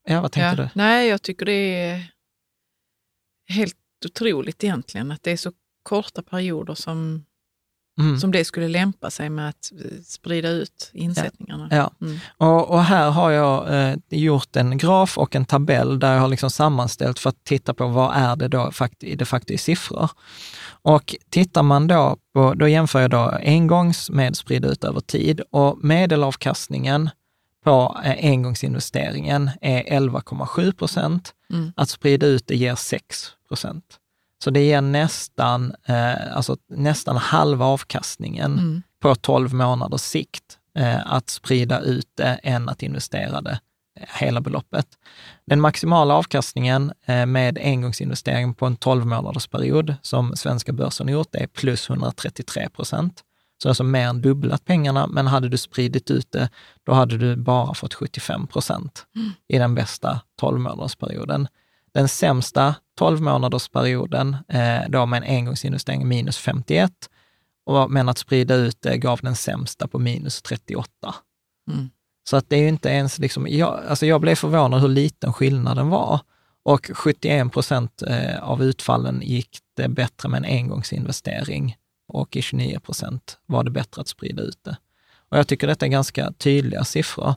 [0.05, 0.63] ja vad tänkte Ja.
[0.63, 0.69] du?
[0.75, 1.51] Nej, jag tycker det
[1.83, 2.11] är
[3.49, 3.75] helt
[4.05, 5.51] otroligt egentligen att det är så
[5.83, 7.25] korta perioder som,
[7.99, 8.19] Mm.
[8.19, 11.67] som det skulle lämpa sig med att eh, sprida ut insättningarna.
[11.71, 11.91] Ja.
[12.01, 12.17] Mm.
[12.37, 16.27] Och, och här har jag eh, gjort en graf och en tabell där jag har
[16.27, 20.09] liksom sammanställt för att titta på vad är det då fakt- de facto i siffror.
[20.67, 25.41] Och tittar man då på, då jämför jag då engångs med sprida ut över tid
[25.51, 27.09] och medelavkastningen
[27.65, 31.33] på eh, engångsinvesteringen är 11,7 procent.
[31.53, 31.73] Mm.
[31.75, 33.83] Att sprida ut det ger 6 procent.
[34.43, 38.81] Så det ger nästan, eh, alltså nästan halva avkastningen Mm.
[39.01, 40.43] på 12 månaders sikt
[40.77, 43.59] eh, att sprida ut det än att investera det
[43.99, 44.87] eh, hela beloppet.
[45.45, 51.13] Den maximala avkastningen eh, med engångsinvestering på en 12 månaders period som svenska börsen har
[51.13, 53.21] gjort är plus 133 procent.
[53.57, 56.49] Så alltså mer än dubblat pengarna, men hade du spridit ut det,
[56.83, 59.05] då hade du bara fått 75 procent
[59.47, 61.47] i den bästa 12 månadersperioden.
[61.93, 66.91] Den sämsta 12 månadersperioden, eh, då med en engångsinvestering minus 51,
[67.65, 70.89] och, men att sprida ut det gav den sämsta på minus 38.
[71.71, 71.89] Mm.
[72.29, 75.33] Så att det är ju inte ens, liksom, jag, alltså jag blev förvånad hur liten
[75.33, 76.19] skillnaden var.
[76.63, 81.75] Och 71 procent eh, av utfallen gick det bättre med en engångsinvestering
[82.07, 84.77] och i 29 procent var det bättre att sprida ut det.
[85.29, 87.35] Och jag tycker detta är ganska tydliga siffror.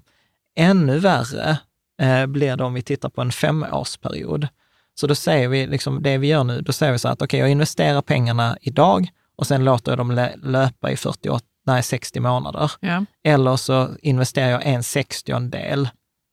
[0.57, 1.59] Ännu värre
[2.03, 4.49] eh, blir det om vi tittar på en femårsperiod.
[4.95, 7.41] Så då säger vi, liksom det vi gör nu, då säger vi så att okej,
[7.41, 12.73] jag investerar pengarna idag och sen låter jag dem löpa i 48, nej, 60 månader.
[12.81, 13.05] Ja.
[13.25, 15.89] Eller så investerar jag en sextiondel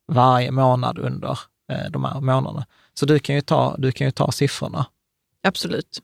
[0.07, 1.39] varje månad under
[1.71, 2.65] eh, de här månaderna.
[2.93, 4.85] Så du kan ju ta, du kan ju ta siffrorna,
[5.45, 6.01] Absolut.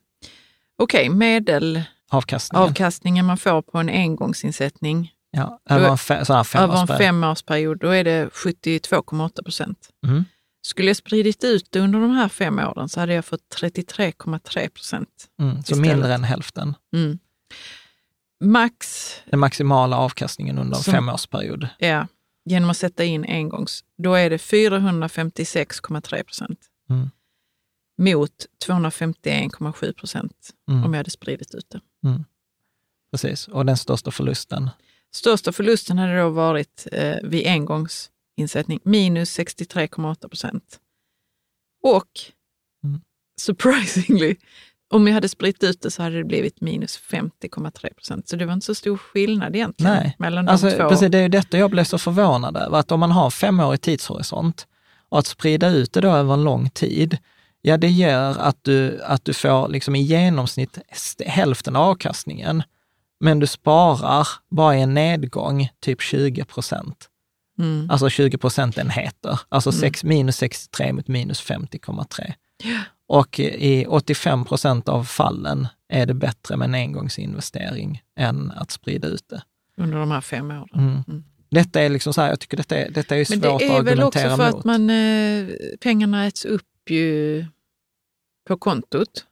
[0.77, 3.26] Okej, medelavkastningen avkastningen.
[3.26, 7.80] man får på en engångsinsättning Ja, över en fe, sån här över en femårsperiod.
[7.80, 9.89] då är det 72,8 procent.
[10.07, 10.26] Mm.
[10.62, 14.70] Skulle jag spridit ut det under de här fem åren så hade jag fått 33,3
[14.70, 15.09] procent.
[15.41, 16.74] Mm, så mindre än hälften.
[16.95, 17.20] Mm.
[18.43, 21.68] Max, Den maximala avkastningen under en Som- femårsperiod.
[21.80, 22.07] ja,
[22.45, 26.59] genom att sätta in engångs, då är det 456,3 procent.
[26.89, 27.09] Mm.
[27.97, 30.84] Mot 251,7 procent Mm.
[30.86, 31.80] om jag hade spridit ut det.
[33.12, 34.70] Precis, och den största förlusten.
[35.14, 40.80] Största förlusten hade då varit eh, vid engångsinsättning, minus 63,8 procent.
[41.84, 42.08] Och
[42.84, 43.02] Mm.
[43.41, 44.36] surprisingly,
[44.93, 48.28] om jag hade spritt ut det så hade det blivit minus 50,3 procent.
[48.28, 50.89] Så det var inte så stor skillnad egentligen Nej, mellan de Alltså, två.
[50.89, 53.82] precis, det är ju detta jag blev så förvånad över, att om man har femårig
[53.82, 54.68] tidshorisont
[55.10, 57.18] och att sprida ut det då över en lång tid,
[57.62, 60.78] ja det gör att du, att du får liksom i genomsnitt
[61.26, 62.64] hälften av avkastningen,
[63.20, 67.07] men du sparar bara i en nedgång typ 20 procent.
[67.59, 67.89] Mm.
[67.89, 69.39] Alltså 20 procentenheter.
[69.49, 72.34] Alltså sex, minus 63 mot minus 50,3.
[73.07, 79.07] Och i 85 procent av fallen är det bättre med en engångsinvestering än att sprida
[79.07, 79.41] ut det.
[79.78, 80.68] Under de här fem åren.
[80.74, 81.03] Mm.
[81.07, 81.24] Mm.
[81.51, 83.80] Detta är liksom så här, jag tycker detta är, detta är svårt Men det är
[83.80, 84.59] att väl också argumentera för mot.
[84.59, 85.47] att man, eh,
[85.82, 87.46] pengarna äts upp ju
[88.48, 89.26] på kontot.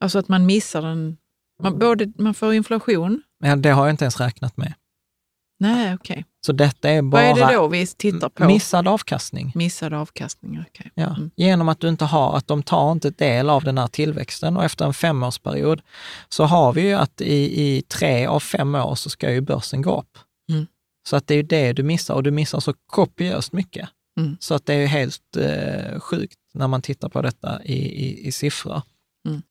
[0.00, 1.16] Alltså att man missar den.
[1.62, 3.22] Man, både, man får inflation.
[3.44, 4.74] Ja, det har jag inte ens räknat med.
[5.58, 6.24] Nej, okej.
[6.46, 8.44] Så detta är Vad bara är det då vi tittar på?
[8.44, 9.52] missad avkastning.
[9.54, 10.90] Missad avkastning, okej.
[10.94, 11.16] Ja.
[11.16, 11.30] Mm.
[11.36, 14.64] Genom att du inte har, att de tar inte del av den här tillväxten och
[14.64, 15.82] efter en femårsperiod
[16.28, 19.82] så har vi ju att i, i tre av fem år så ska ju börsen
[19.82, 20.18] gå upp.
[20.52, 20.66] Mm.
[21.08, 23.88] Så att det är ju det du missar och du missar så kopiöst mycket.
[24.20, 24.36] Mm.
[24.40, 28.26] Så att det är ju helt eh, sjukt när man tittar på detta i, i,
[28.26, 28.82] i siffror.
[29.26, 29.42] Mm.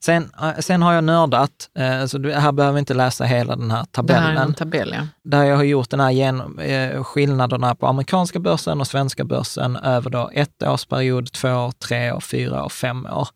[0.00, 3.56] Sen, eh, sen har jag nördat, eh, så du, här behöver vi inte läsa hela
[3.56, 5.06] den här Det tabellen här är en tabell, ja.
[5.22, 9.76] där jag har gjort den här genom, eh, skillnaderna på amerikanska börsen och svenska börsen
[9.76, 13.28] över då ett årsperiod, två år, tre år, fyra år, fem år.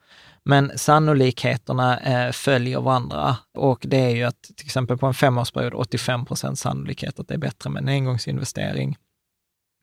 [0.44, 5.74] Men sannolikheterna eh, följer varandra och det är ju att till exempel på en femårsperiod
[5.74, 8.96] 85 procent sannolikhet att det är bättre med en engångsinvestering.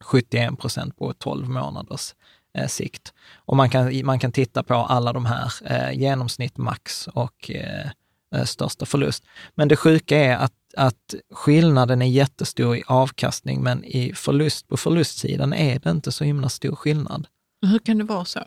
[0.03, 2.13] 71 procent på 12 månaders
[2.57, 3.13] eh, sikt.
[3.35, 7.89] Och man kan, man kan titta på alla de här, eh, genomsnitt, max och eh,
[8.35, 9.23] eh, största förlust.
[9.55, 14.77] Men det sjuka är att, att skillnaden är jättestor i avkastning, men i förlust på
[14.77, 17.27] förlustsidan är det inte så himla stor skillnad.
[17.61, 18.39] Hur kan det vara så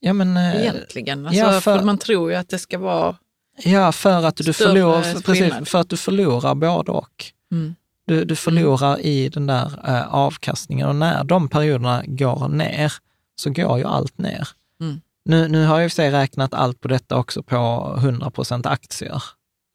[0.00, 1.26] Ja, men, eh, egentligen?
[1.26, 1.60] Alltså, ja, för...
[1.60, 3.16] för- man tror ju att det ska vara...
[3.64, 7.24] ja, för att du förlorar, för, precis, för att du förlorar både och.
[7.52, 7.74] Mm.
[8.06, 12.92] Du, du förlorar i den där eh, avkastningen och när de perioderna går ner
[13.36, 14.48] så går ju allt ner.
[14.80, 15.00] Mm.
[15.24, 17.56] Nu, nu har jag i och för sig räknat allt på detta också på
[17.98, 19.22] 100% aktier.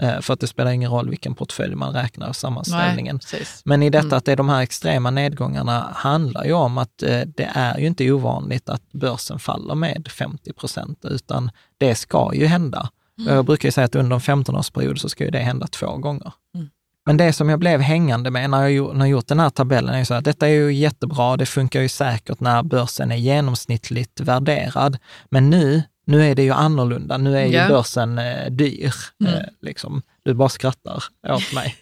[0.04, 3.16] Eh, för att det spelar ingen roll vilken portfölj man räknar sammanställningen.
[3.16, 3.24] Nej.
[3.66, 4.18] Men i detta Mm.
[4.18, 7.88] att det är de här extrema nedgångarna handlar ju om att eh, det är ju
[7.88, 12.90] inte ovanligt att börsen faller med 50 procent, utan det ska ju hända.
[13.20, 13.34] Mm.
[13.36, 16.34] Jag brukar ju säga att under en 15-årsperiod så ska ju det hända två gånger.
[16.56, 16.70] Mm.
[17.10, 19.94] Men det som jag blev hängande med när jag, när jag gjort den här tabellen
[19.94, 23.16] är ju så att detta är ju jättebra, det funkar ju säkert när börsen är
[23.16, 24.98] genomsnittligt värderad.
[25.30, 27.18] Men nu, nu är det ju annorlunda.
[27.18, 27.68] Nu är ju Ja.
[27.68, 28.94] börsen eh, dyr.
[29.24, 29.34] Mm.
[29.34, 30.02] Eh, liksom.
[30.24, 31.76] Du bara skrattar åt mig.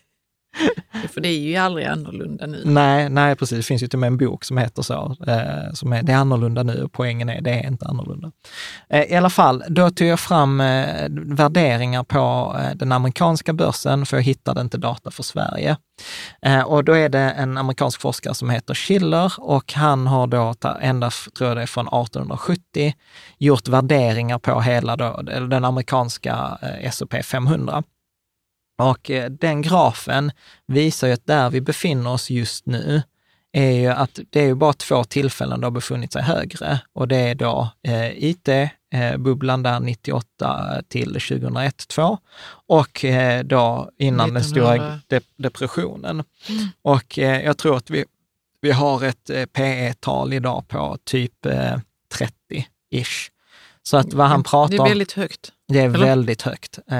[1.13, 2.61] För det är ju aldrig annorlunda nu.
[2.65, 3.57] Nej, nej, precis.
[3.57, 5.15] Det finns ju till och med en bok som heter så.
[5.27, 8.31] Eh, som är, det är annorlunda nu och poängen är det är inte annorlunda.
[8.89, 14.05] Eh, I alla fall, då tog jag fram eh, värderingar på eh, den amerikanska börsen,
[14.05, 15.77] för jag hittade inte data för Sverige.
[16.41, 20.53] Eh, och då är det en amerikansk forskare som heter Schiller och han har då,
[20.53, 22.93] ta- ända tror jag det är från 1870,
[23.37, 27.83] gjort värderingar på hela då, den amerikanska eh, S&P 500.
[28.77, 30.31] Och eh, den grafen
[30.67, 33.01] visar ju att där vi befinner oss just nu
[33.51, 37.07] är ju att det är ju bara två tillfällen det har befunnit sig högre och
[37.07, 42.17] det är då eh, IT-bubblan där 98 till 2001-2
[42.67, 44.99] och eh, då innan den stora 1900.
[45.07, 46.23] de- depressionen.
[46.81, 48.05] Och eh, jag tror att vi,
[48.61, 51.77] vi har ett eh, PE-tal idag på typ eh,
[52.13, 53.29] 30-ish.
[53.87, 54.87] Så att vad han pratar Det är om...
[54.87, 55.51] väldigt högt.
[55.67, 55.99] Det är Eller?
[55.99, 56.79] väldigt högt.
[56.91, 56.97] Eh,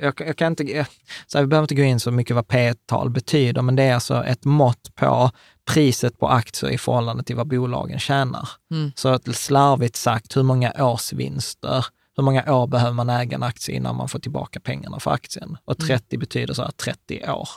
[0.00, 0.86] jag, jag kan inte,
[1.26, 3.94] så här, vi behöver inte gå in så mycket vad P-tal betyder, men det är
[3.94, 5.30] alltså ett mått på
[5.64, 8.48] priset på aktier i förhållande till vad bolagen tjänar.
[8.70, 8.92] Mm.
[8.94, 11.86] Så att slarvigt sagt, hur många årsvinster,
[12.16, 15.56] hur många år behöver man äga en aktie innan man får tillbaka pengarna för aktien?
[15.64, 17.48] Och 30 betyder så här 30 år.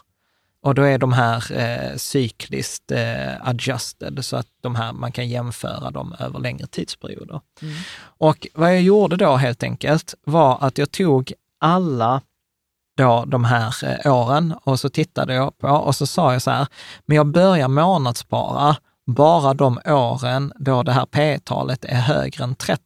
[0.63, 5.27] Och då är de här eh, cykliskt eh, adjusted, så att de här, man kan
[5.27, 7.41] jämföra dem över längre tidsperioder.
[8.01, 12.21] Och vad jag gjorde då helt enkelt var att jag tog alla
[12.97, 16.51] då de här eh, åren och så tittade jag på och så sa jag så
[16.51, 16.67] här,
[17.05, 22.81] men jag börjar månadsspara bara de åren då det här P-talet är högre än 30.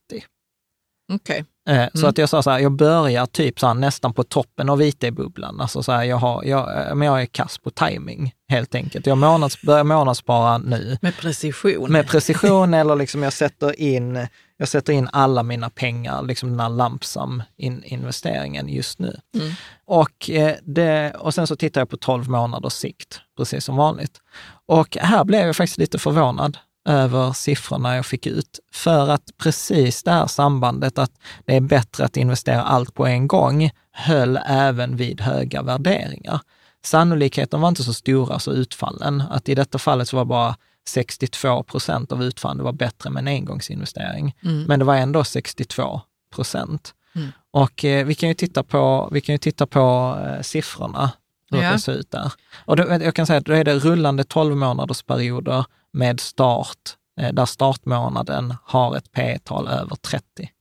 [1.14, 1.46] Okej.
[1.68, 2.10] Eh, Så Mm.
[2.10, 5.62] att jag sa så här, jag börjar typ så här, nästan på toppen av IT-bubblan.
[5.62, 9.06] Alltså så här, jag, har, jag, eh, men jag är kass på timing helt enkelt.
[9.08, 11.92] Jag månads, börjar månadsspara nu Med precision.
[11.92, 16.60] med precision eller liksom jag sätter in, jag sätter in alla mina pengar, liksom den
[16.60, 19.20] här lampsam in, investeringen just nu.
[19.36, 19.52] Mm.
[19.86, 24.18] Och, eh, det, och sen så tittar jag på 12 månaders sikt, precis som vanligt.
[24.66, 26.58] Och här blev jag faktiskt lite förvånad
[26.88, 28.60] över siffrorna jag fick ut.
[28.72, 31.12] För att precis det här sambandet att
[31.46, 36.40] det är bättre att investera allt på en gång höll även vid höga värderingar.
[36.84, 40.56] Sannolikheten var inte så stora så utfallen, att i detta fallet så var bara
[40.88, 44.36] 62 procent av utfallen var bättre med en engångsinvestering.
[44.44, 44.64] Mm.
[44.64, 46.02] Men det var ändå 62
[46.36, 46.94] procent.
[47.16, 47.32] Mm.
[47.52, 51.12] Och eh, vi kan ju titta på, vi kan ju titta på eh, siffrorna,
[51.52, 51.72] hur Ja.
[51.72, 52.32] det ser ut där.
[52.66, 55.66] Och då, jag kan säga att då är det rullande 12 månaders perioder
[55.98, 60.52] med start, eh, där startmånaden har ett P-tal över 30.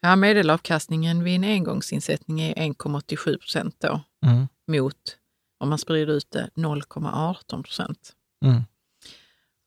[0.00, 4.48] Ja, medelavkastningen vid en engångsinsättning är 1,87 procent då Mm.
[4.70, 5.16] mot
[5.60, 8.12] Om man sprider ut det 0,18 procent.
[8.44, 8.62] Mm.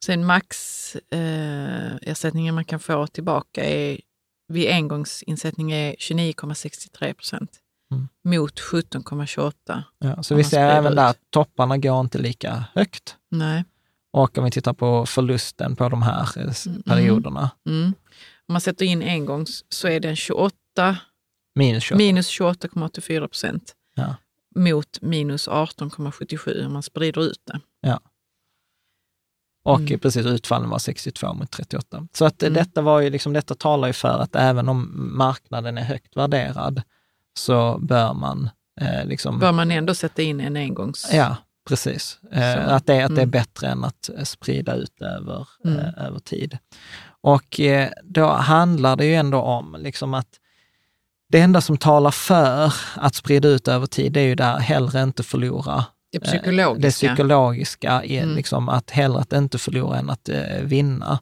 [0.05, 3.99] Sen max eh, man kan få tillbaka är
[4.47, 7.59] vid engångsinsättning är 29,63 procent
[7.91, 8.07] Mm.
[8.23, 9.83] mot 17,28.
[9.99, 10.95] Ja, så vi ser även ut.
[10.95, 13.17] där att topparna går inte lika högt.
[13.29, 13.63] Nej.
[14.13, 17.93] Och om vi tittar på förlusten på de här eh, s- perioderna, Mm.
[18.47, 20.97] Om man sätter in engångs så är den 28,
[21.55, 21.97] minus 28.
[21.97, 24.15] minus 28,84 procent Ja.
[24.55, 27.59] mot minus 18,77 om man sprider ut det.
[29.63, 29.99] Och Mm.
[29.99, 32.07] precis, utfallen var 62 mot 38.
[32.13, 32.63] Så att eh, Mm.
[32.63, 36.81] detta, var ju liksom, detta talar ju för att även om marknaden är högt värderad
[37.33, 38.49] så bör man
[38.81, 39.39] eh, liksom...
[39.39, 41.09] Bör man ändå sätta in en engångs...
[41.13, 41.35] Ja,
[41.67, 42.19] precis.
[42.31, 43.29] Eh, att det, att det är mm.
[43.29, 45.79] bättre än att eh, sprida ut över, Mm.
[45.79, 46.57] eh, över tid.
[47.21, 50.27] Och eh, då handlar det ju ändå om liksom att
[51.29, 55.03] det enda som talar för att sprida ut över tid, det är ju där hellre
[55.03, 56.87] inte förlora Det Eh, psykologiska.
[56.87, 58.35] det psykologiska, är Mm.
[58.35, 61.19] liksom att hellre att inte förlora än att eh, vinna.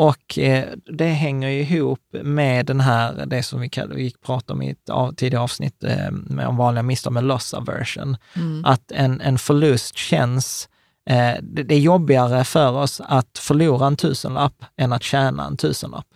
[0.00, 4.20] Och eh, det hänger ju ihop med den här, det som vi, kall- vi gick
[4.22, 8.16] prata om i ett av, tidigare avsnitt eh, med, om vanliga misstag med loss aversion.
[8.36, 8.64] Mm.
[8.64, 10.68] Att en, en förlust känns,
[11.10, 15.56] eh, det, det är jobbigare för oss att förlora en tusenlapp än att tjäna en
[15.56, 16.06] tusenlapp.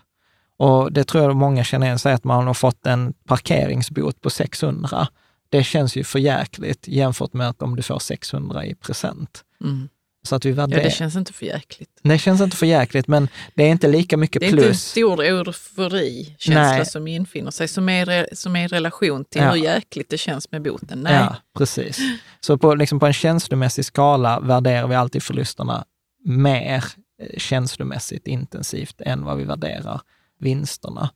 [0.59, 4.31] Och det tror jag många känner igen sig att man har fått en parkeringsbot på
[4.31, 5.09] 600.
[5.49, 9.45] Det känns ju för jäkligt jämfört med att om du får 600 i present.
[9.65, 9.89] Mm.
[10.27, 10.83] Så att vi Ja, värderar.
[10.83, 11.91] det känns inte för jäkligt.
[12.03, 14.69] det känns inte för jäkligt, men det är inte lika mycket Det är inte en
[14.69, 14.83] plus.
[14.85, 19.51] stor eufori-känsla som infinner sig, som är, som är i relation till Ja.
[19.51, 20.99] hur jäkligt det känns med boten.
[21.01, 21.15] Nej.
[21.15, 21.99] Ja, precis.
[22.41, 25.85] Så på, liksom på en känslomässig skala värderar vi alltid förlusterna
[26.25, 26.85] mer
[27.23, 30.01] eh, känslomässigt intensivt än vad vi värderar
[30.41, 31.11] vinsterna.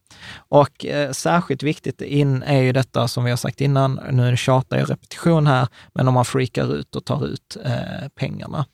[0.48, 4.30] Och eh, särskilt viktigt in är ju detta som vi har sagt innan, nu är
[4.30, 8.66] det tjata och repetition här, men om man freakar ut och tar ut eh, pengarna.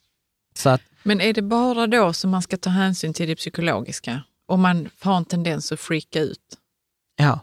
[0.59, 4.23] Så att, Men är det bara då som man ska ta hänsyn till det psykologiska?
[4.47, 6.41] Om man har en tendens att freaka ut?
[7.17, 7.41] ja.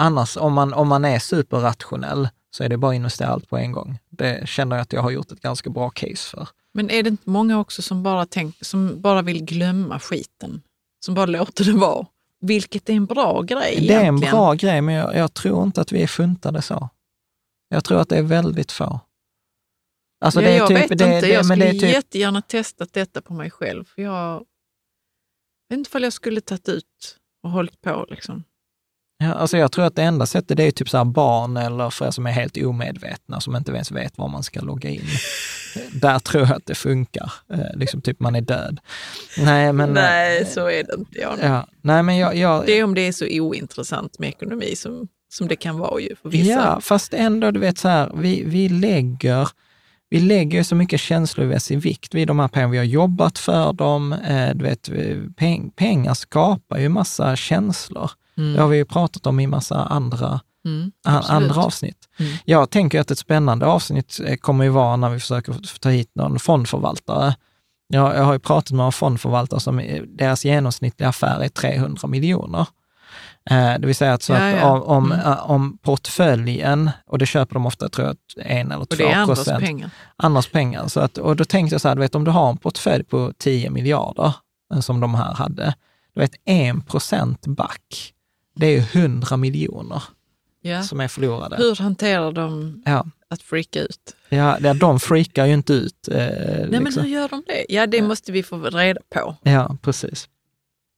[0.00, 3.56] Annars, om man, om man är superrationell, så är det bara att investera allt på
[3.56, 3.98] en gång.
[4.10, 6.48] Det känner jag att jag har gjort ett ganska bra case för.
[6.74, 10.62] Men är det inte många också som bara, tänk, som bara vill glömma skiten?
[11.04, 12.06] Som bara låter det vara?
[12.40, 14.32] Vilket är en bra grej Det är en egentligen.
[14.32, 16.88] bra grej, men jag, jag tror inte att vi är funtade så.
[17.68, 19.00] Jag tror att det är väldigt få.
[20.20, 23.22] Alltså ja, jag typ, vet det, inte, det, jag skulle det typ, jättegärna testat detta
[23.22, 23.84] på mig själv.
[23.84, 24.44] För jag
[25.68, 28.06] vet inte ifall jag skulle tagit ut och hållit på.
[28.10, 28.44] Liksom.
[29.18, 32.10] ja, alltså jag tror att det enda sättet det är typ så barn eller för
[32.10, 35.04] som är helt omedvetna, som inte ens vet var man ska logga in.
[35.92, 37.32] Där tror jag att det funkar.
[37.52, 38.80] Eh, liksom typ man är död.
[39.38, 39.92] Nej, men...
[39.92, 41.20] Nej, eh, så är det inte.
[41.20, 41.38] Jag.
[41.42, 45.08] Ja, nej, men jag, jag, Det är om det är så ointressant med ekonomi som,
[45.32, 46.50] som det kan vara ju för vissa.
[46.50, 49.48] Ja, fast ändå, du vet så här, vi, vi lägger
[50.10, 52.70] vi lägger så mycket känslomässig vikt vid de här pengarna.
[52.72, 54.12] Vi har jobbat för dem.
[54.12, 54.88] Eh, du vet,
[55.36, 58.10] peng, pengar skapar ju massa känslor.
[58.38, 58.52] Mm.
[58.52, 62.08] Det har vi ju pratat om i massa andra, Mm, a- andra avsnitt.
[62.18, 62.32] Mm.
[62.44, 66.10] Jag tänker att ett spännande avsnitt eh, kommer ju vara när vi försöker ta hit
[66.14, 67.34] någon fondförvaltare.
[67.88, 72.66] Jag, jag har ju pratat med några fondförvaltare som deras genomsnittliga affär är 300 miljoner.
[73.50, 75.26] Eh, det vill säga att, så Ja, att om, Mm.
[75.26, 79.10] eh, om portföljen, och det köper de ofta tror jag, en eller Och två det
[79.12, 79.90] är andras procent, pengar.
[80.16, 80.88] andras pengar.
[80.88, 83.04] Så att, och då tänkte jag så här, du vet om du har en portfölj
[83.04, 84.32] på 10 miljarder,
[84.74, 85.74] eh, som de här hade,
[86.14, 88.12] du vet en procent back,
[88.56, 90.02] det är ju 100 miljoner
[90.60, 90.82] Ja.
[90.82, 91.56] som är förlorade.
[91.56, 92.82] Hur hanterar de
[93.30, 94.14] att freaka ut?
[94.28, 96.08] ja, de freakar ju inte ut.
[96.08, 97.02] Eh, Nej, men liksom.
[97.02, 97.66] hur gör de det?
[97.68, 99.36] Ja, det måste vi få reda på.
[99.42, 100.28] Ja, precis.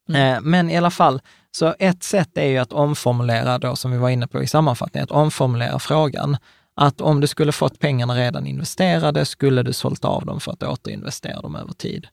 [0.09, 0.35] Mm.
[0.37, 1.21] Eh, men i alla fall,
[1.51, 5.05] så ett sätt är ju att omformulera då, som vi var inne på i sammanfattningen,
[5.05, 6.37] att omformulera frågan.
[6.75, 10.63] Att om du skulle fått pengarna redan investerade, skulle du sålt av dem för att
[10.63, 12.07] återinvestera dem över tid?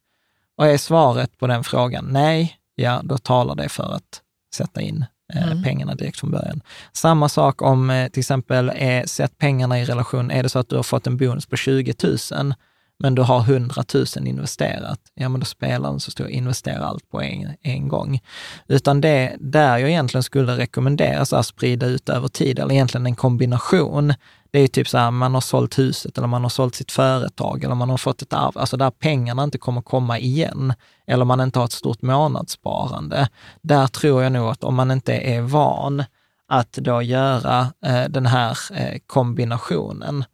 [0.58, 4.22] Och är svaret på den frågan nej, ja, då talar det för att
[4.56, 5.64] sätta in eh, Mm.
[5.64, 6.62] pengarna direkt från början.
[6.94, 10.70] Samma sak om eh, till exempel, är, sätt pengarna i relation, är det så att
[10.70, 11.94] du har fått en bonus på 20
[12.32, 12.54] 000,
[13.00, 17.12] men du har 100 000 investerat, ja men då spelar den så stor, investera allt
[17.12, 18.22] på en, en gång.
[18.68, 23.06] Utan det där jag egentligen skulle rekommendera så här, sprida ut över tid, eller egentligen
[23.06, 24.14] en kombination,
[24.52, 26.92] det är ju typ så här, man har sålt huset eller man har sålt sitt
[26.92, 30.74] företag eller man har fått ett arv, alltså där pengarna inte kommer komma igen,
[31.08, 33.30] eller man inte har ett stort månadssparande.
[33.62, 36.04] Där tror jag nog att om man inte är van
[36.48, 40.26] att då göra eh, den här eh, kombinationen,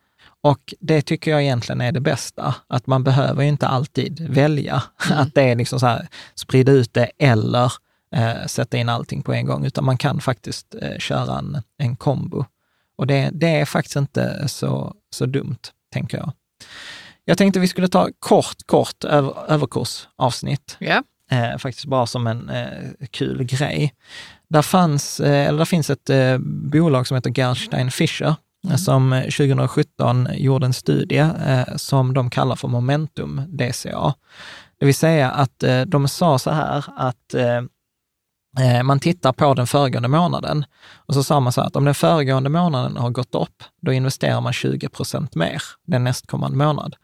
[0.44, 4.84] och det tycker jag egentligen är det bästa, att man behöver ju inte alltid välja
[5.12, 7.74] att det är liksom så här, sprida ut det eller
[8.16, 11.96] eh, sätta in allting på en gång, utan man kan faktiskt eh, köra en, en
[11.96, 12.46] kombo.
[12.96, 15.60] Och det, det är faktiskt inte så, så dumt,
[15.94, 16.32] tänker jag.
[17.26, 20.78] Jag tänkte vi skulle ta kort, kort över, överkursavsnitt.
[20.80, 21.04] Ja.
[21.32, 22.68] Eh, faktiskt bara som en eh,
[23.12, 23.94] kul grej.
[24.50, 26.38] Där, fanns, eh, eller där finns ett eh,
[26.72, 28.36] bolag som heter Gerstein Fischer Mm.
[28.66, 28.78] Mm.
[28.78, 34.14] som eh, 2017 gjorde en studie eh, som de kallar för Momentum DCA.
[34.78, 37.36] Det vill säga att eh, de sa så här att
[38.84, 41.95] man tittar på den föregående månaden och så sa man så här att om den
[41.95, 46.95] föregående månaden har gått upp, då investerar man 20 procent mer den nästkommande månad.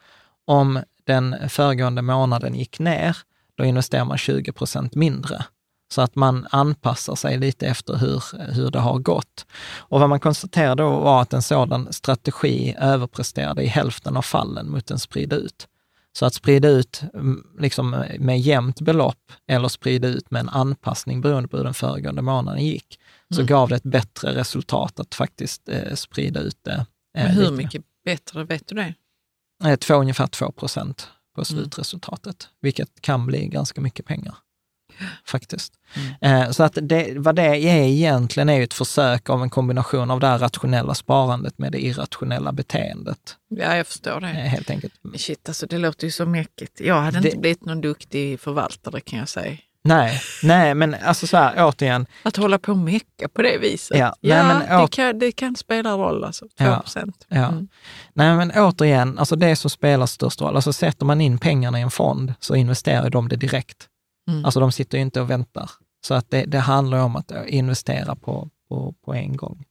[0.46, 3.18] Om den föregående månaden gick ner,
[3.56, 5.46] då investerar man 20 procent mindre.
[5.92, 8.24] Så att man anpassar sig lite efter hur,
[8.54, 9.46] hur det har gått.
[9.78, 14.70] Och vad man konstaterade då var att en sådan strategi överpresterade i hälften av fallen
[14.72, 15.68] mot en sprida ut.
[16.14, 21.22] Så att sprida ut mm, liksom med jämnt belopp eller sprida ut med en anpassning
[21.22, 23.00] beroende på hur den föregående månaden gick,
[23.34, 23.48] så Mm.
[23.48, 26.72] gav det ett bättre resultat att faktiskt eh, sprida ut det.
[27.18, 27.54] eh, Men hur lite.
[27.54, 28.94] mycket bättre, vet du det?
[29.66, 34.36] Eh, Två, ungefär 2 procent på slutresultatet, vilket kan bli ganska mycket pengar.
[35.26, 35.74] Faktiskt.
[36.22, 40.20] Eh, Så att det, vad det är egentligen är ett försök av en kombination av
[40.20, 44.28] det här rationella sparandet med det irrationella beteendet, Ja, jag förstår eh, det.
[44.28, 44.94] helt enkelt.
[45.16, 46.80] Shit, alltså det låter ju så mäckigt.
[46.80, 49.58] Jag hade Det- inte blivit någon duktig förvaltare kan jag säga.
[49.84, 53.98] Nej, nej, men alltså så här, återigen, Att hålla på och mecka på det viset.
[53.98, 56.46] Ja, Ja, nej, men det, kan, det kan spela roll alltså.
[56.46, 57.26] 2 Ja, procent.
[57.28, 57.46] Ja.
[57.48, 57.68] Mm.
[58.14, 61.82] Nej, men återigen, alltså det som spelar störst roll, alltså sätter man in pengarna i
[61.82, 63.88] en fond så investerar de det direkt.
[64.28, 64.46] Mm.
[64.46, 65.72] Alltså de sitter ju inte och väntar.
[66.06, 69.66] Så att det, det handlar om att investera på, på, på en gång.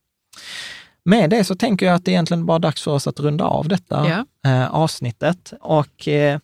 [1.05, 3.45] Med det så tänker jag att det är egentligen bara dags för oss att runda
[3.45, 6.41] av detta eh, avsnittet och eh,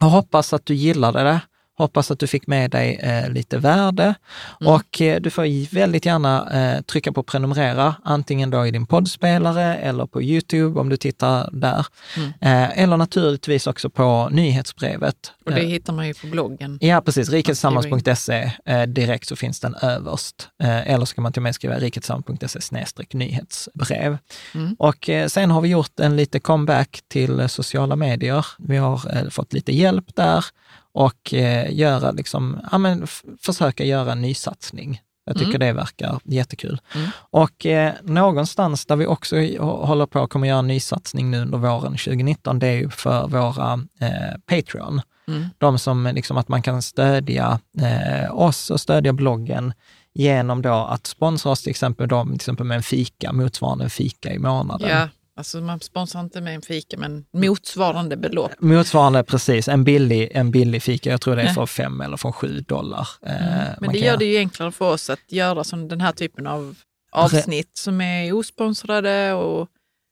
[0.00, 1.40] jag hoppas att du gillade det.
[1.82, 4.14] Hoppas att du fick med dig eh, lite värde
[4.60, 4.72] Mm.
[4.74, 9.76] och eh, du får väldigt gärna eh, trycka på prenumerera, antingen då i din poddspelare
[9.76, 11.86] eller på Youtube om du tittar där.
[12.16, 12.32] Mm.
[12.74, 15.32] Eller naturligtvis också på nyhetsbrevet.
[15.46, 16.78] Och det hittar man ju på bloggen.
[16.80, 17.30] Ja, precis.
[17.30, 18.50] Riketillsammans.se
[18.86, 20.48] direkt så finns den överst.
[20.58, 24.18] Eller så kan man till och med skriva riketillsammans.se snedstreck nyhetsbrev.
[24.54, 24.76] Mm.
[24.78, 28.46] Och sen har vi gjort en lite comeback till sociala medier.
[28.58, 30.44] Vi har fått lite hjälp där
[30.94, 33.06] och eh, göra liksom, ja, men,
[33.42, 35.00] försöka göra en nysatsning.
[35.24, 35.60] Jag tycker Mm.
[35.60, 36.80] det verkar jättekul.
[36.94, 37.10] Mm.
[37.14, 41.58] Och eh, någonstans där vi också håller på att kommer göra en nysatsning nu under
[41.58, 45.00] våren 2019, det är ju för våra eh, Patreon.
[45.28, 45.48] Mm.
[45.58, 49.72] De som liksom att man kan stödja eh, oss och stödja bloggen
[50.14, 53.90] genom då att sponsra oss till exempel, då, till exempel med en fika, motsvarande en
[53.90, 54.88] fika i månaden.
[54.88, 55.08] Ja,
[55.42, 58.52] alltså man sponsrar inte med en fika, men motsvarande belopp.
[58.60, 62.32] Motsvarande precis, en billig, en billig fika, jag tror det är för fem eller från
[62.32, 63.08] sju dollar.
[63.26, 63.74] Eh, Mm.
[63.80, 66.74] Men det gör det ju enklare för oss att göra som den här typen av
[67.12, 69.68] avsnitt som är osponsrade och,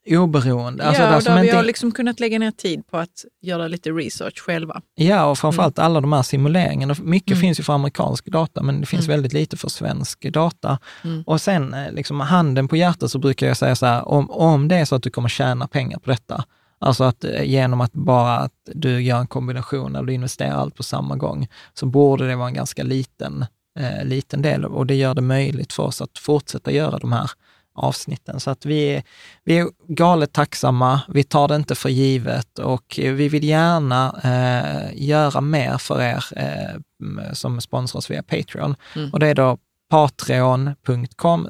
[0.09, 0.85] Oberoende.
[0.85, 3.69] Alltså ja, och där vi inte- har liksom kunnat lägga ner tid på att göra
[3.69, 4.81] lite research själva.
[4.95, 6.95] Ja, och framförallt alla de här simuleringarna.
[7.03, 7.41] Mycket Mm.
[7.41, 9.17] finns ju för amerikansk data, men det finns Mm.
[9.17, 10.79] väldigt lite för svensk data.
[11.05, 11.23] Mm.
[11.27, 14.69] Och sen, eh, liksom handen på hjärtat, så brukar jag säga så här, om, om
[14.69, 16.45] det är så att du kommer tjäna pengar på detta,
[16.79, 20.75] alltså att eh, genom att bara att du gör en kombination eller du investerar allt
[20.75, 23.45] på samma gång, så borde det vara en ganska liten,
[23.79, 27.31] eh, liten del och det gör det möjligt för oss att fortsätta göra de här
[27.75, 28.41] avsnitten.
[28.41, 29.03] Så att vi, är-
[29.45, 35.03] vi är galet tacksamma, vi tar det inte för givet och vi vill gärna eh,
[35.09, 38.77] göra mer för er eh, som sponsrar oss via Patreon.
[38.97, 39.11] Mm.
[39.13, 39.59] Och det är då
[39.91, 41.49] patreon.com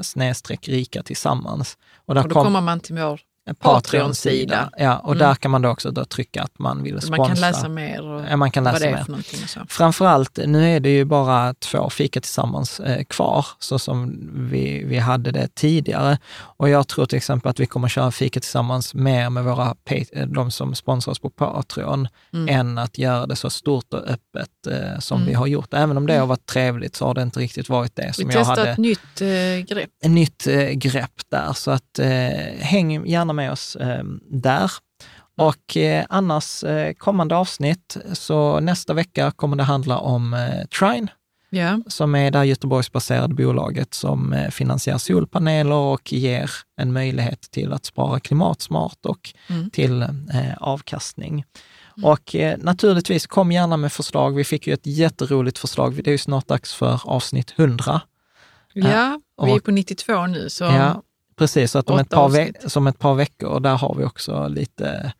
[0.68, 1.78] rika tillsammans.
[2.06, 3.20] Och där Och då kom- kommer man till vår
[3.54, 4.70] Patreon-sida.
[4.78, 5.18] Ja, och Mm.
[5.18, 7.16] där kan man då också då trycka att man vill sponsra.
[7.16, 9.04] man kan läsa mer och Ja, man kan läsa vad det är mer.
[9.04, 9.40] för någonting.
[9.44, 9.60] Och så.
[9.68, 14.18] Framförallt, nu är det ju bara två fika tillsammans eh, kvar, så som
[14.50, 16.18] vi, vi hade det tidigare.
[16.38, 20.26] Och jag tror till exempel att vi kommer köra fika tillsammans mer med våra, eh,
[20.26, 22.48] de som sponsrar oss på Patreon, Mm.
[22.60, 25.28] än att göra det så stort och öppet eh, som Mm.
[25.28, 25.74] vi har gjort.
[25.74, 28.34] Även om det har varit trevligt så har det inte riktigt varit det som Vi
[28.34, 29.90] jag testar hade ett nytt eh, grepp.
[30.04, 31.52] ett nytt eh, grepp där.
[31.52, 32.08] Så att eh,
[32.60, 34.70] häng gärna med oss eh, där.
[35.36, 41.08] Och eh, annars eh, kommande avsnitt, så nästa vecka kommer det handla om eh, Trine,
[41.52, 41.78] Ja.
[41.86, 47.84] som är det Göteborgsbaserade bolaget som eh, finansierar solpaneler och ger en möjlighet till att
[47.84, 49.70] spara klimatsmart och Mm.
[49.70, 50.08] till eh,
[50.60, 51.44] avkastning.
[52.02, 54.34] Och eh, naturligtvis, kom gärna med förslag.
[54.36, 55.94] Vi fick ju ett jätteroligt förslag.
[56.04, 58.00] Det är ju snart dags för avsnitt 100.
[58.72, 60.50] ja, vi är och- på 92 nu.
[60.50, 61.02] Så Ja,
[61.40, 61.70] precis.
[61.70, 65.12] Så att om ett, par som ett par veckor, där har vi också lite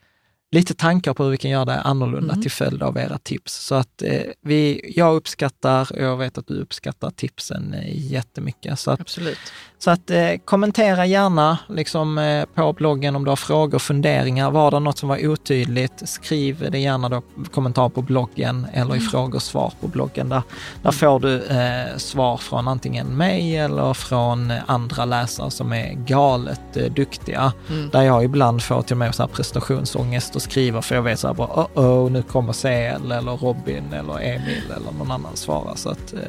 [0.52, 2.42] lite tankar på hur vi kan göra det annorlunda Mm.
[2.42, 3.54] till följd av era tips.
[3.66, 8.78] Så att eh, vi, jag uppskattar, och jag vet att du uppskattar tipsen eh, jättemycket.
[8.78, 9.38] Så att, Absolut.
[9.78, 14.50] så att eh, kommentera gärna liksom, eh, på bloggen om du har frågor, funderingar.
[14.50, 18.98] Var det något som var otydligt, skriv det gärna då kommentar på bloggen eller i
[18.98, 19.10] Mm.
[19.10, 20.28] frågor och svar på bloggen.
[20.28, 20.42] Där,
[20.82, 26.76] där får du eh, svar från antingen mig eller från andra läsare som är galet
[26.76, 27.52] eh, duktiga.
[27.70, 27.88] Mm.
[27.90, 31.18] Där jag ibland får till och med så här prestationsångest och skriver för jag vet
[31.18, 35.36] så här bara oh, oh nu kommer CL eller Robin eller Emil eller någon annan
[35.36, 36.20] svara så att eh,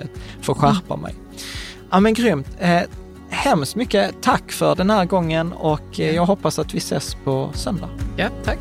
[0.42, 1.16] får skärpa mig.
[1.92, 2.48] Ja men grymt.
[2.60, 2.82] Eh,
[3.30, 7.50] hemskt mycket tack för den här gången och eh, jag hoppas att vi ses på
[7.54, 7.90] söndag.
[8.18, 8.60] Ja, tack.